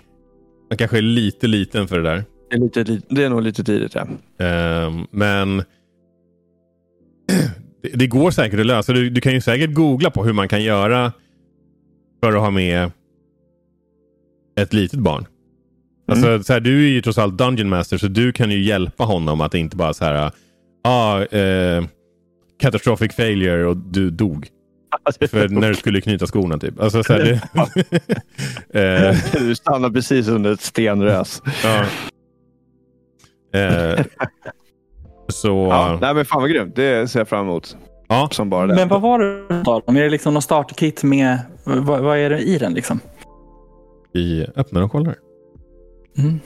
Han 0.68 0.78
kanske 0.78 0.98
är 0.98 1.02
lite 1.02 1.46
liten 1.46 1.88
för 1.88 1.96
det 1.96 2.02
där. 2.02 2.24
Det 2.50 2.56
är, 2.56 2.60
lite, 2.60 3.00
det 3.08 3.24
är 3.24 3.28
nog 3.30 3.42
lite 3.42 3.64
tidigt 3.64 3.94
ja. 3.94 4.06
Ehm, 4.46 5.06
men 5.10 5.56
det, 7.82 7.88
det 7.94 8.06
går 8.06 8.30
säkert 8.30 8.60
att 8.60 8.66
lösa. 8.66 8.92
Du, 8.92 9.10
du 9.10 9.20
kan 9.20 9.32
ju 9.32 9.40
säkert 9.40 9.74
googla 9.74 10.10
på 10.10 10.24
hur 10.24 10.32
man 10.32 10.48
kan 10.48 10.62
göra 10.62 11.12
för 12.22 12.32
att 12.32 12.40
ha 12.40 12.50
med 12.50 12.90
ett 14.60 14.72
litet 14.72 15.00
barn. 15.00 15.26
Alltså, 16.08 16.42
så 16.42 16.52
här, 16.52 16.60
du 16.60 16.86
är 16.86 16.90
ju 16.90 17.02
trots 17.02 17.18
allt 17.18 17.38
Dungeon 17.38 17.68
Master 17.68 17.98
så 17.98 18.08
du 18.08 18.32
kan 18.32 18.50
ju 18.50 18.62
hjälpa 18.62 19.04
honom 19.04 19.40
att 19.40 19.54
inte 19.54 19.76
bara 19.76 19.94
så 19.94 20.04
här 20.04 20.30
ah, 20.84 21.22
eh, 21.22 21.84
catastrophic 22.60 23.14
failure 23.14 23.66
och 23.66 23.76
du 23.76 24.10
dog. 24.10 24.48
För 25.30 25.48
när 25.48 25.68
du 25.68 25.74
skulle 25.74 26.00
knyta 26.00 26.26
skorna 26.26 26.58
typ. 26.58 26.80
Alltså, 26.80 27.04
så 27.04 27.12
här, 27.12 27.20
det, 27.20 27.40
eh, 29.10 29.16
Du 29.32 29.54
stannar 29.54 29.90
precis 29.90 30.28
under 30.28 30.52
ett 30.52 30.60
stenrös. 30.60 31.42
ja. 31.64 31.84
eh, 33.60 34.04
så 35.28 35.68
Ja, 35.70 35.98
nej, 36.00 36.14
men 36.14 36.24
fan 36.24 36.40
vad 36.40 36.50
grymt. 36.50 36.76
Det 36.76 37.10
ser 37.10 37.20
jag 37.20 37.28
fram 37.28 37.46
emot. 37.46 37.76
ja. 38.08 38.28
Som 38.32 38.50
bara 38.50 38.66
det. 38.66 38.74
Men 38.74 38.88
vad 38.88 39.00
var 39.00 39.18
det 39.18 39.62
då? 39.64 39.82
Är 39.86 40.02
det 40.02 40.10
liksom 40.10 40.34
någon 40.34 40.42
startkit 40.42 41.02
med... 41.02 41.38
Vad, 41.64 42.00
vad 42.00 42.18
är 42.18 42.30
det 42.30 42.38
i 42.38 42.58
den 42.58 42.74
liksom? 42.74 43.00
vi 44.12 44.46
öppnar 44.56 44.82
och 44.82 44.92
kollar. 44.92 45.14
Mm. 46.18 46.40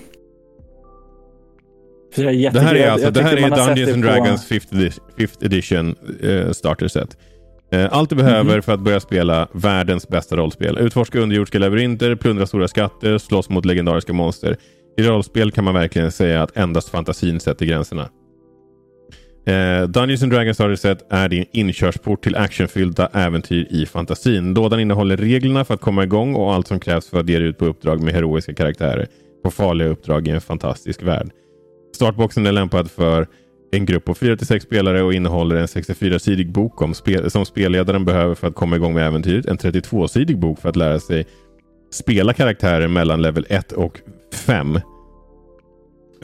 Det 2.52 2.60
här 2.60 2.74
är 2.74 2.90
alltså 2.90 3.10
det 3.10 3.22
här 3.22 3.36
är 3.36 3.50
Dungeons 3.50 3.92
and 3.94 4.02
Dragons 4.04 4.50
5th 4.50 4.72
edi- 4.72 4.98
5th 5.16 5.44
edition 5.46 5.94
eh, 6.22 6.50
starter 6.52 6.88
set. 6.88 7.16
Eh, 7.72 7.88
allt 7.92 8.10
du 8.10 8.16
behöver 8.16 8.52
Mhm. 8.54 8.62
för 8.62 8.72
att 8.72 8.80
börja 8.80 9.00
spela 9.00 9.48
världens 9.52 10.08
bästa 10.08 10.36
rollspel. 10.36 10.78
Utforska 10.78 11.20
underjordiska 11.20 11.58
labyrinter, 11.58 12.14
plundra 12.14 12.46
stora 12.46 12.68
skatter, 12.68 13.18
slåss 13.18 13.48
mot 13.48 13.64
legendariska 13.64 14.12
monster. 14.12 14.56
I 14.96 15.02
rollspel 15.02 15.50
kan 15.52 15.64
man 15.64 15.74
verkligen 15.74 16.12
säga 16.12 16.42
att 16.42 16.56
endast 16.56 16.88
fantasin 16.88 17.40
sätter 17.40 17.66
gränserna. 17.66 18.08
Eh, 19.46 19.82
Dungeons 19.88 20.22
and 20.22 20.32
Dragons 20.32 20.56
Starter 20.56 20.76
Set 20.76 21.06
är 21.12 21.28
din 21.28 21.44
inkörsport 21.52 22.22
till 22.24 22.36
actionfyllda 22.36 23.06
äventyr 23.12 23.66
i 23.70 23.86
fantasin. 23.86 24.54
Lådan 24.54 24.80
innehåller 24.80 25.16
reglerna 25.16 25.64
för 25.64 25.74
att 25.74 25.80
komma 25.80 26.04
igång 26.04 26.34
och 26.34 26.54
allt 26.54 26.66
som 26.68 26.80
krävs 26.80 27.08
för 27.10 27.20
att 27.20 27.28
ge 27.28 27.38
dig 27.38 27.48
ut 27.48 27.58
på 27.58 27.66
uppdrag 27.66 28.02
med 28.02 28.14
heroiska 28.14 28.54
karaktärer 28.54 29.06
på 29.42 29.50
farliga 29.50 29.88
uppdrag 29.88 30.28
i 30.28 30.30
en 30.30 30.40
fantastisk 30.40 31.02
värld. 31.02 31.30
Startboxen 31.94 32.46
är 32.46 32.52
lämpad 32.52 32.90
för 32.90 33.26
en 33.72 33.86
grupp 33.86 34.04
på 34.04 34.14
4-6 34.14 34.58
spelare 34.58 35.02
och 35.02 35.14
innehåller 35.14 35.56
en 35.56 35.66
64-sidig 35.66 36.52
bok 36.52 36.82
om 36.82 36.94
spel 36.94 37.30
som 37.30 37.46
spelledaren 37.46 38.04
behöver 38.04 38.34
för 38.34 38.46
att 38.46 38.54
komma 38.54 38.76
igång 38.76 38.94
med 38.94 39.06
äventyret. 39.06 39.46
En 39.46 39.58
32-sidig 39.58 40.38
bok 40.38 40.58
för 40.58 40.68
att 40.68 40.76
lära 40.76 41.00
sig 41.00 41.26
spela 41.90 42.32
karaktärer 42.32 42.88
mellan 42.88 43.22
level 43.22 43.46
1 43.48 43.72
och 43.72 44.00
5. 44.34 44.80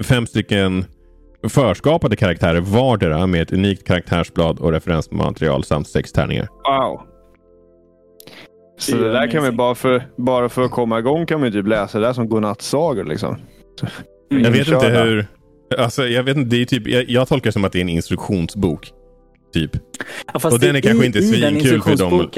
Fem 0.02 0.26
stycken 0.26 0.84
förskapade 1.48 2.16
karaktärer 2.16 2.60
vardera 2.60 3.26
med 3.26 3.42
ett 3.42 3.52
unikt 3.52 3.86
karaktärsblad 3.86 4.58
och 4.58 4.72
referensmaterial 4.72 5.64
samt 5.64 5.88
sex 5.88 6.12
tärningar. 6.12 6.48
Wow. 6.64 7.07
Så 8.78 8.96
det, 8.96 9.12
där 9.12 9.30
kan 9.30 9.42
vi 9.42 9.50
bara 9.50 9.74
för, 9.74 10.02
bara 10.16 10.48
för 10.48 10.62
att 10.62 10.70
komma 10.70 10.98
igång 10.98 11.26
kan 11.26 11.40
man 11.40 11.52
ju 11.52 11.52
typ 11.52 11.68
läsa 11.68 11.98
det 11.98 12.06
där 12.06 12.12
som 12.12 12.28
godnattsagor 12.28 13.04
liksom. 13.04 13.36
Mm. 14.30 14.44
Jag 14.44 14.50
vet 14.50 14.68
inte 14.68 14.88
hur... 14.88 15.26
Alltså, 15.78 16.06
jag, 16.06 16.22
vet 16.22 16.36
inte, 16.36 16.56
det 16.56 16.62
är 16.62 16.66
typ, 16.66 16.86
jag, 16.86 17.10
jag 17.10 17.28
tolkar 17.28 17.48
det 17.48 17.52
som 17.52 17.64
att 17.64 17.72
det 17.72 17.78
är 17.78 17.82
en 17.82 17.88
instruktionsbok. 17.88 18.90
Typ. 19.54 19.70
Ja, 20.32 20.50
och 20.50 20.60
den 20.60 20.76
är 20.76 20.80
kanske 20.80 21.06
inte 21.06 21.22
svinkul 21.22 21.82
för 21.82 21.96
dem. 21.96 22.28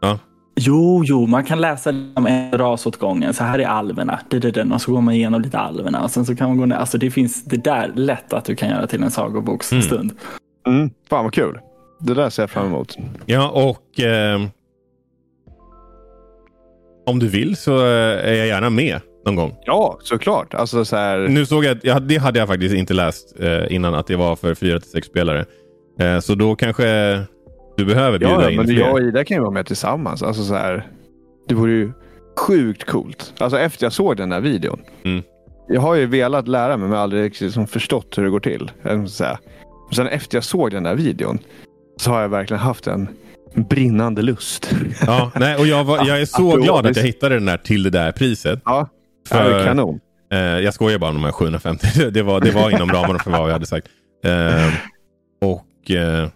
Ja. 0.00 0.18
Jo, 0.56 1.02
jo, 1.04 1.26
man 1.26 1.44
kan 1.44 1.60
läsa 1.60 1.90
om 1.90 2.26
en 2.26 2.58
ras 2.58 2.86
åt 2.86 2.96
gången. 2.96 3.34
Så 3.34 3.44
här 3.44 3.58
är 3.58 3.66
alverna. 3.66 4.20
Och 4.74 4.82
så 4.82 4.92
går 4.92 5.00
man 5.00 5.14
igenom 5.14 5.40
lite 5.40 5.58
alverna. 5.58 6.02
Och 6.02 6.10
sen 6.10 6.26
så 6.26 6.36
kan 6.36 6.48
man 6.48 6.58
gå 6.58 6.66
ner. 6.66 6.76
Alltså 6.76 6.98
det 6.98 7.10
finns 7.10 7.44
det 7.44 7.64
där 7.64 7.92
lätt 7.94 8.32
att 8.32 8.44
du 8.44 8.56
kan 8.56 8.68
göra 8.68 8.86
till 8.86 9.02
en 9.02 9.10
sagoboksstund. 9.10 10.12
Mm. 10.66 10.78
Mm. 10.78 10.90
Fan 11.10 11.24
vad 11.24 11.34
kul. 11.34 11.58
Det 12.00 12.14
där 12.14 12.30
ser 12.30 12.42
jag 12.42 12.50
fram 12.50 12.66
emot. 12.66 12.96
Ja, 13.26 13.48
och 13.48 14.00
eh, 14.00 14.40
om 17.10 17.18
du 17.18 17.28
vill 17.28 17.56
så 17.56 17.76
eh, 17.78 18.28
är 18.28 18.34
jag 18.34 18.46
gärna 18.46 18.70
med 18.70 19.00
någon 19.26 19.36
gång. 19.36 19.56
Ja, 19.64 19.98
såklart. 20.02 20.54
Alltså, 20.54 20.84
så 20.84 20.96
här... 20.96 21.18
Nu 21.18 21.46
såg 21.46 21.64
jag, 21.64 21.78
ja, 21.82 22.00
det 22.00 22.16
hade 22.16 22.38
jag 22.38 22.48
faktiskt 22.48 22.74
inte 22.74 22.94
läst 22.94 23.40
eh, 23.40 23.74
innan 23.74 23.94
att 23.94 24.06
det 24.06 24.16
var 24.16 24.36
för 24.36 24.54
4-6 24.54 25.02
spelare. 25.02 25.44
Eh, 26.00 26.20
så 26.20 26.34
då 26.34 26.56
kanske 26.56 26.84
du 27.76 27.84
behöver 27.84 28.18
bjuda 28.18 28.42
ja, 28.42 28.50
in 28.50 28.56
men 28.56 28.66
fler. 28.66 28.80
Jag 28.80 28.92
och 28.92 29.00
Ida 29.00 29.24
kan 29.24 29.36
ju 29.36 29.40
vara 29.40 29.50
med 29.50 29.66
tillsammans. 29.66 30.22
Alltså, 30.22 30.42
så 30.42 30.54
här, 30.54 30.86
det 31.48 31.54
vore 31.54 31.72
ju 31.72 31.92
sjukt 32.38 32.84
coolt. 32.84 33.34
Alltså 33.38 33.58
efter 33.58 33.84
jag 33.84 33.92
såg 33.92 34.16
den 34.16 34.28
där 34.28 34.40
videon. 34.40 34.80
Mm. 35.04 35.22
Jag 35.68 35.80
har 35.80 35.94
ju 35.94 36.06
velat 36.06 36.48
lära 36.48 36.76
mig 36.76 36.88
men 36.88 36.98
aldrig 36.98 37.40
liksom 37.40 37.66
förstått 37.66 38.18
hur 38.18 38.24
det 38.24 38.30
går 38.30 38.40
till. 38.40 38.70
Sen 39.92 40.06
efter 40.06 40.36
jag 40.36 40.44
såg 40.44 40.70
den 40.70 40.82
där 40.82 40.94
videon 40.94 41.38
så 41.96 42.10
har 42.10 42.20
jag 42.20 42.28
verkligen 42.28 42.60
haft 42.60 42.86
en 42.86 43.08
brinnande 43.54 44.22
lust. 44.22 44.74
Ja, 45.06 45.30
nej, 45.34 45.56
och 45.56 45.66
jag, 45.66 45.84
var, 45.84 46.06
jag 46.06 46.20
är 46.20 46.26
så 46.26 46.56
glad 46.56 46.86
att 46.86 46.96
jag 46.96 47.04
hittade 47.04 47.34
den 47.34 47.44
där 47.44 47.56
till 47.56 47.82
det 47.82 47.90
där 47.90 48.12
priset. 48.12 48.60
Ja, 48.64 48.88
för, 49.28 49.50
ja 49.50 49.64
kanon. 49.64 50.00
Eh, 50.32 50.38
jag 50.38 50.74
skojar 50.74 50.98
bara 50.98 51.10
om 51.10 51.16
de 51.16 51.24
här 51.24 51.32
750. 51.32 51.86
Det 52.10 52.22
var, 52.22 52.40
det 52.40 52.50
var 52.50 52.70
inom 52.70 52.88
ramarna 52.88 53.18
för 53.18 53.30
vad 53.30 53.48
jag 53.48 53.52
hade 53.52 53.66
sagt. 53.66 53.86
Eh, 54.24 54.72
och 55.42 55.90
eh, 55.90 56.28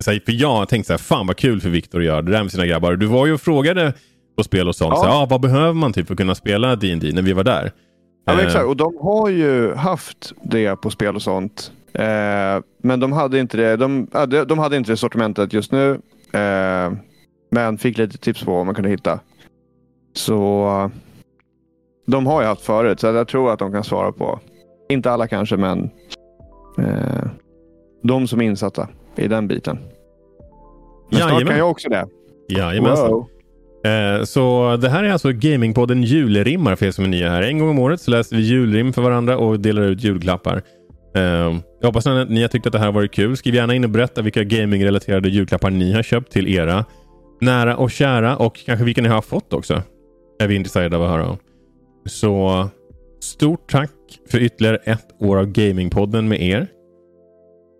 så 0.00 0.10
här, 0.10 0.20
För 0.24 0.32
jag 0.32 0.68
tänkte 0.68 0.86
så 0.86 0.92
här, 0.92 0.98
fan 0.98 1.26
vad 1.26 1.36
kul 1.36 1.60
för 1.60 1.68
Viktor 1.68 1.98
att 1.98 2.04
göra 2.04 2.22
det 2.22 2.32
där 2.32 2.42
med 2.42 2.52
sina 2.52 2.66
grabbar. 2.66 2.96
Du 2.96 3.06
var 3.06 3.26
ju 3.26 3.32
och 3.32 3.40
frågade 3.40 3.92
på 4.36 4.44
spel 4.44 4.68
och 4.68 4.76
sånt. 4.76 4.94
Ja. 4.96 5.02
Så, 5.02 5.08
ah, 5.08 5.26
vad 5.26 5.40
behöver 5.40 5.72
man 5.72 5.92
typ 5.92 6.06
för 6.06 6.14
att 6.14 6.18
kunna 6.18 6.34
spela 6.34 6.76
D&D 6.76 7.10
när 7.12 7.22
vi 7.22 7.32
var 7.32 7.44
där? 7.44 7.72
Ja, 8.26 8.34
men 8.34 8.46
exakt. 8.46 8.64
Och 8.64 8.76
de 8.76 8.96
har 9.00 9.28
ju 9.28 9.74
haft 9.74 10.32
det 10.42 10.76
på 10.76 10.90
spel 10.90 11.16
och 11.16 11.22
sånt. 11.22 11.72
Eh, 11.92 12.04
men 12.82 13.00
de 13.00 13.12
hade 13.12 13.38
inte 13.38 13.56
det. 13.56 13.76
De, 13.76 14.08
de 14.48 14.58
hade 14.58 14.76
inte 14.76 14.92
det 14.92 14.96
sortimentet 14.96 15.52
just 15.52 15.72
nu. 15.72 16.00
Eh, 16.32 16.92
men 17.50 17.78
fick 17.78 17.98
lite 17.98 18.18
tips 18.18 18.44
på 18.44 18.52
vad 18.54 18.66
man 18.66 18.74
kunde 18.74 18.90
hitta. 18.90 19.20
Så 20.12 20.90
de 22.06 22.26
har 22.26 22.42
jag 22.42 22.48
haft 22.48 22.64
förut, 22.64 23.00
så 23.00 23.06
jag 23.06 23.28
tror 23.28 23.52
att 23.52 23.58
de 23.58 23.72
kan 23.72 23.84
svara 23.84 24.12
på. 24.12 24.40
Inte 24.88 25.10
alla 25.10 25.28
kanske, 25.28 25.56
men 25.56 25.90
eh, 26.78 27.30
de 28.02 28.28
som 28.28 28.40
är 28.40 28.44
insatta 28.44 28.88
i 29.16 29.28
den 29.28 29.48
biten. 29.48 29.78
Men 31.10 31.20
snart 31.20 31.46
kan 31.46 31.58
jag 31.58 31.70
också 31.70 31.88
det. 31.88 32.06
Jajamensan. 32.48 33.10
Wow. 33.10 33.28
Eh, 33.84 34.24
så 34.24 34.76
det 34.76 34.88
här 34.88 35.04
är 35.04 35.12
alltså 35.12 35.32
Gamingpodden 35.32 36.02
julrimmar 36.02 36.76
för 36.76 36.86
er 36.86 36.90
som 36.90 37.04
är 37.04 37.08
nya 37.08 37.30
här. 37.30 37.42
En 37.42 37.58
gång 37.58 37.68
om 37.68 37.78
året 37.78 38.00
så 38.00 38.10
läser 38.10 38.36
vi 38.36 38.42
julrim 38.42 38.92
för 38.92 39.02
varandra 39.02 39.38
och 39.38 39.60
delar 39.60 39.82
ut 39.82 40.04
julklappar. 40.04 40.62
Eh, 41.14 41.22
jag 41.80 41.88
hoppas 41.88 42.06
att 42.06 42.30
ni 42.30 42.42
har 42.42 42.48
tyckt 42.48 42.66
att 42.66 42.72
det 42.72 42.78
här 42.78 42.92
varit 42.92 43.12
kul. 43.12 43.36
Skriv 43.36 43.54
gärna 43.54 43.74
in 43.74 43.84
och 43.84 43.90
berätta 43.90 44.22
vilka 44.22 44.44
gamingrelaterade 44.44 45.28
julklappar 45.28 45.70
ni 45.70 45.92
har 45.92 46.02
köpt 46.02 46.32
till 46.32 46.48
era 46.48 46.84
nära 47.40 47.76
och 47.76 47.90
kära 47.90 48.36
och 48.36 48.56
kanske 48.56 48.84
vilka 48.84 49.02
ni 49.02 49.08
har 49.08 49.22
fått 49.22 49.52
också. 49.52 49.82
Är 50.38 50.48
vi 50.48 50.54
intresserade 50.54 50.96
av 50.96 51.02
att 51.02 51.10
höra 51.10 51.28
om. 51.28 51.36
Så 52.04 52.68
stort 53.20 53.70
tack 53.70 53.90
för 54.30 54.38
ytterligare 54.38 54.76
ett 54.76 55.22
år 55.22 55.36
av 55.36 55.46
Gamingpodden 55.46 56.28
med 56.28 56.42
er. 56.42 56.66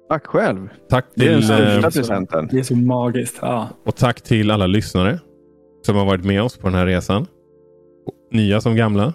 Tack 0.08 0.26
själv. 0.26 0.68
Tack 0.90 1.14
till, 1.14 1.24
det 1.24 1.26
är 1.26 1.32
den 1.32 1.42
största 1.42 1.76
eh, 1.76 1.82
presenten. 1.82 2.48
Det 2.50 2.58
är 2.58 2.62
så 2.62 2.76
magiskt. 2.76 3.38
Ja. 3.42 3.68
Och 3.86 3.96
tack 3.96 4.20
till 4.20 4.50
alla 4.50 4.66
lyssnare 4.66 5.20
som 5.86 5.96
har 5.96 6.04
varit 6.04 6.24
med 6.24 6.42
oss 6.42 6.56
på 6.56 6.66
den 6.66 6.74
här 6.74 6.86
resan. 6.86 7.26
Nya 8.32 8.60
som 8.60 8.76
gamla. 8.76 9.14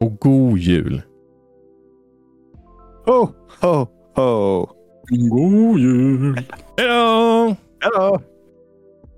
Och 0.00 0.16
god 0.16 0.58
jul. 0.58 1.02
Ho, 3.04 3.28
ho, 3.60 3.88
ho. 4.14 4.68
God 5.10 5.78
jul. 5.78 6.34
Hej 6.76 6.88
då! 6.88 7.56
Hej 7.80 7.90
då! 7.94 8.20